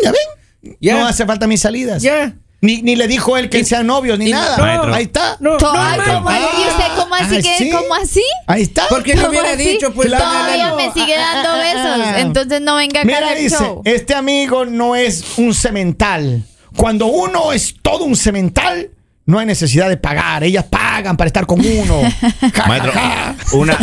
¿Ya 0.03 0.11
ven? 0.11 0.75
Ya. 0.79 0.97
No 0.99 1.07
hace 1.07 1.25
falta 1.25 1.47
mis 1.47 1.61
salidas. 1.61 2.01
Ya. 2.01 2.33
Ni, 2.63 2.83
ni 2.83 2.95
le 2.95 3.07
dijo 3.07 3.37
él 3.37 3.49
que 3.49 3.65
sean 3.65 3.87
novios 3.87 4.19
ni 4.19 4.27
y- 4.29 4.31
nada. 4.31 4.93
Ahí 4.93 5.03
está. 5.05 5.35
No, 5.39 5.57
no, 5.57 5.71
ay, 5.73 5.99
no, 6.05 6.13
¿cómo? 6.13 6.31
¿Y 6.31 6.67
usted 6.69 6.85
cómo 6.95 7.15
así? 7.15 7.35
Ah, 7.37 7.41
que, 7.41 7.57
¿sí? 7.57 7.71
¿Cómo 7.71 7.95
así? 7.95 8.23
Ahí 8.45 8.61
está. 8.61 8.87
¿Por 8.87 9.01
qué 9.01 9.15
no 9.15 9.21
¿Cómo 9.23 9.31
hubiera 9.31 9.55
así? 9.55 9.63
dicho? 9.67 9.91
Pues 9.93 10.07
Claro. 10.09 10.25
Todavía 10.25 10.75
me 10.75 10.91
sigue 10.93 11.15
dando 11.17 11.40
Ah. 11.85 12.19
entonces 12.21 12.61
no 12.61 12.75
venga 12.75 13.03
Mira, 13.03 13.33
dice, 13.35 13.57
show. 13.57 13.81
este 13.85 14.15
amigo 14.15 14.65
no 14.65 14.95
es 14.95 15.37
un 15.37 15.53
cemental. 15.53 16.43
Cuando 16.75 17.07
uno 17.07 17.51
es 17.51 17.75
todo 17.81 18.05
un 18.05 18.15
cemental, 18.15 18.91
no 19.25 19.39
hay 19.39 19.45
necesidad 19.45 19.89
de 19.89 19.97
pagar. 19.97 20.43
Ellas 20.43 20.65
pagan 20.69 21.17
para 21.17 21.27
estar 21.27 21.45
con 21.45 21.59
uno. 21.59 22.01
Ja, 22.41 22.49
ja, 22.53 22.67
Maestro, 22.67 22.91
ja. 22.91 23.35
una, 23.53 23.77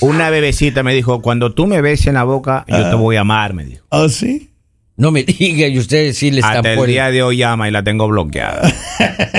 una 0.00 0.30
bebecita 0.30 0.82
me 0.82 0.94
dijo, 0.94 1.20
cuando 1.22 1.52
tú 1.54 1.66
me 1.66 1.80
beses 1.80 2.08
en 2.08 2.14
la 2.14 2.24
boca, 2.24 2.64
yo 2.68 2.88
te 2.90 2.94
voy 2.96 3.16
a 3.16 3.20
amar, 3.20 3.52
me 3.54 3.64
dijo. 3.64 3.84
¿Ah, 3.90 4.06
sí? 4.08 4.50
No 4.96 5.10
me 5.10 5.22
diga, 5.24 5.66
y 5.66 5.78
ustedes 5.78 6.16
sí 6.16 6.30
le 6.30 6.38
están 6.40 6.58
Hasta 6.58 6.70
el 6.72 6.78
por 6.78 6.86
día 6.86 7.10
de 7.10 7.22
hoy 7.22 7.38
llama 7.38 7.68
y 7.68 7.72
la 7.72 7.82
tengo 7.82 8.06
bloqueada. 8.06 8.72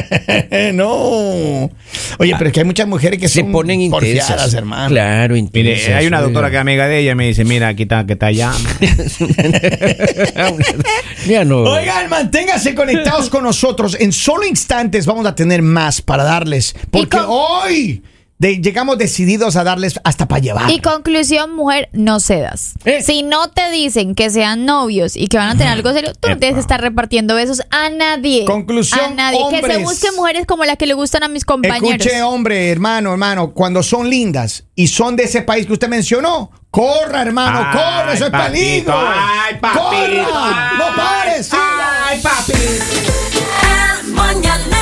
no. 0.73 1.71
Oye, 2.19 2.33
pero 2.37 2.47
es 2.47 2.53
que 2.53 2.59
hay 2.59 2.65
muchas 2.65 2.87
mujeres 2.87 3.19
que 3.19 3.29
Se 3.29 3.39
son 3.41 3.51
ponen 3.53 3.79
intensas. 3.81 4.53
hermano. 4.53 4.89
Claro, 4.89 5.35
intensas. 5.37 5.83
Mire, 5.85 5.93
hay 5.95 6.07
una 6.07 6.19
doctora 6.21 6.49
que 6.49 6.57
es 6.57 6.61
amiga 6.61 6.87
de 6.87 6.99
ella 6.99 7.11
y 7.13 7.15
me 7.15 7.27
dice, 7.27 7.45
mira, 7.45 7.69
aquí 7.69 7.83
está, 7.83 8.05
que 8.05 8.13
está 8.13 8.31
llama. 8.31 8.57
Ya 11.27 11.43
no. 11.43 11.63
Oigan, 11.63 12.09
manténganse 12.09 12.75
conectados 12.75 13.29
con 13.29 13.43
nosotros. 13.43 13.97
En 13.99 14.11
solo 14.11 14.45
instantes 14.45 15.05
vamos 15.05 15.25
a 15.25 15.35
tener 15.35 15.61
más 15.61 16.01
para 16.01 16.23
darles. 16.23 16.75
Porque 16.91 17.17
con- 17.17 17.25
hoy 17.29 18.03
de- 18.37 18.61
llegamos 18.61 18.97
decididos 18.97 19.55
a 19.55 19.63
darles 19.63 19.99
hasta 20.03 20.27
para 20.27 20.41
llevar. 20.41 20.69
Y 20.71 20.79
conclusión, 20.79 21.55
mujer, 21.55 21.89
no 21.93 22.19
cedas. 22.19 22.73
Eh. 22.83 23.01
Si 23.01 23.23
no 23.23 23.49
te 23.49 23.71
dicen 23.71 24.13
que 24.15 24.29
sean 24.29 24.65
novios 24.65 25.15
y 25.15 25.27
que 25.27 25.37
van 25.37 25.49
a 25.49 25.53
tener 25.53 25.69
algo 25.69 25.91
serio, 25.93 26.11
tú 26.19 26.29
no 26.29 26.37
tienes 26.37 26.55
que 26.55 26.61
estar 26.61 26.81
repartiendo 26.81 27.35
besos 27.35 27.61
a 27.71 27.89
nadie. 27.89 28.45
Conclusión, 28.45 28.99
A 28.99 29.09
nadie. 29.13 29.39
Que 29.49 29.61
se 29.65 29.77
busquen 29.79 30.15
mujeres 30.15 30.45
como 30.45 30.65
las 30.65 30.77
que 30.77 30.85
le 30.85 30.93
gustan 30.93 31.23
a 31.23 31.27
mis 31.27 31.45
compañeros. 31.45 32.05
Escuche, 32.05 32.21
hombre, 32.23 32.69
hermano, 32.69 33.11
hermano, 33.11 33.51
cuando 33.53 33.81
son 33.83 34.09
lindas 34.09 34.65
y 34.75 34.87
son 34.87 35.15
de 35.15 35.23
ese 35.23 35.41
país 35.41 35.65
que 35.65 35.73
usted 35.73 35.87
mencionó, 35.87 36.51
corra, 36.71 37.21
hermano, 37.21 37.59
Ay, 37.65 37.77
corra, 37.77 38.13
eso 38.13 38.25
es 38.25 38.31
peligro. 38.31 38.93
ay, 38.97 39.55
papito, 39.61 39.81
corra, 39.81 40.71
no 40.77 40.85
ay, 40.85 40.93
pares. 40.97 41.49
Ay, 41.53 42.19
papi. 42.21 42.53
El 44.03 44.11
mañanero 44.13 44.74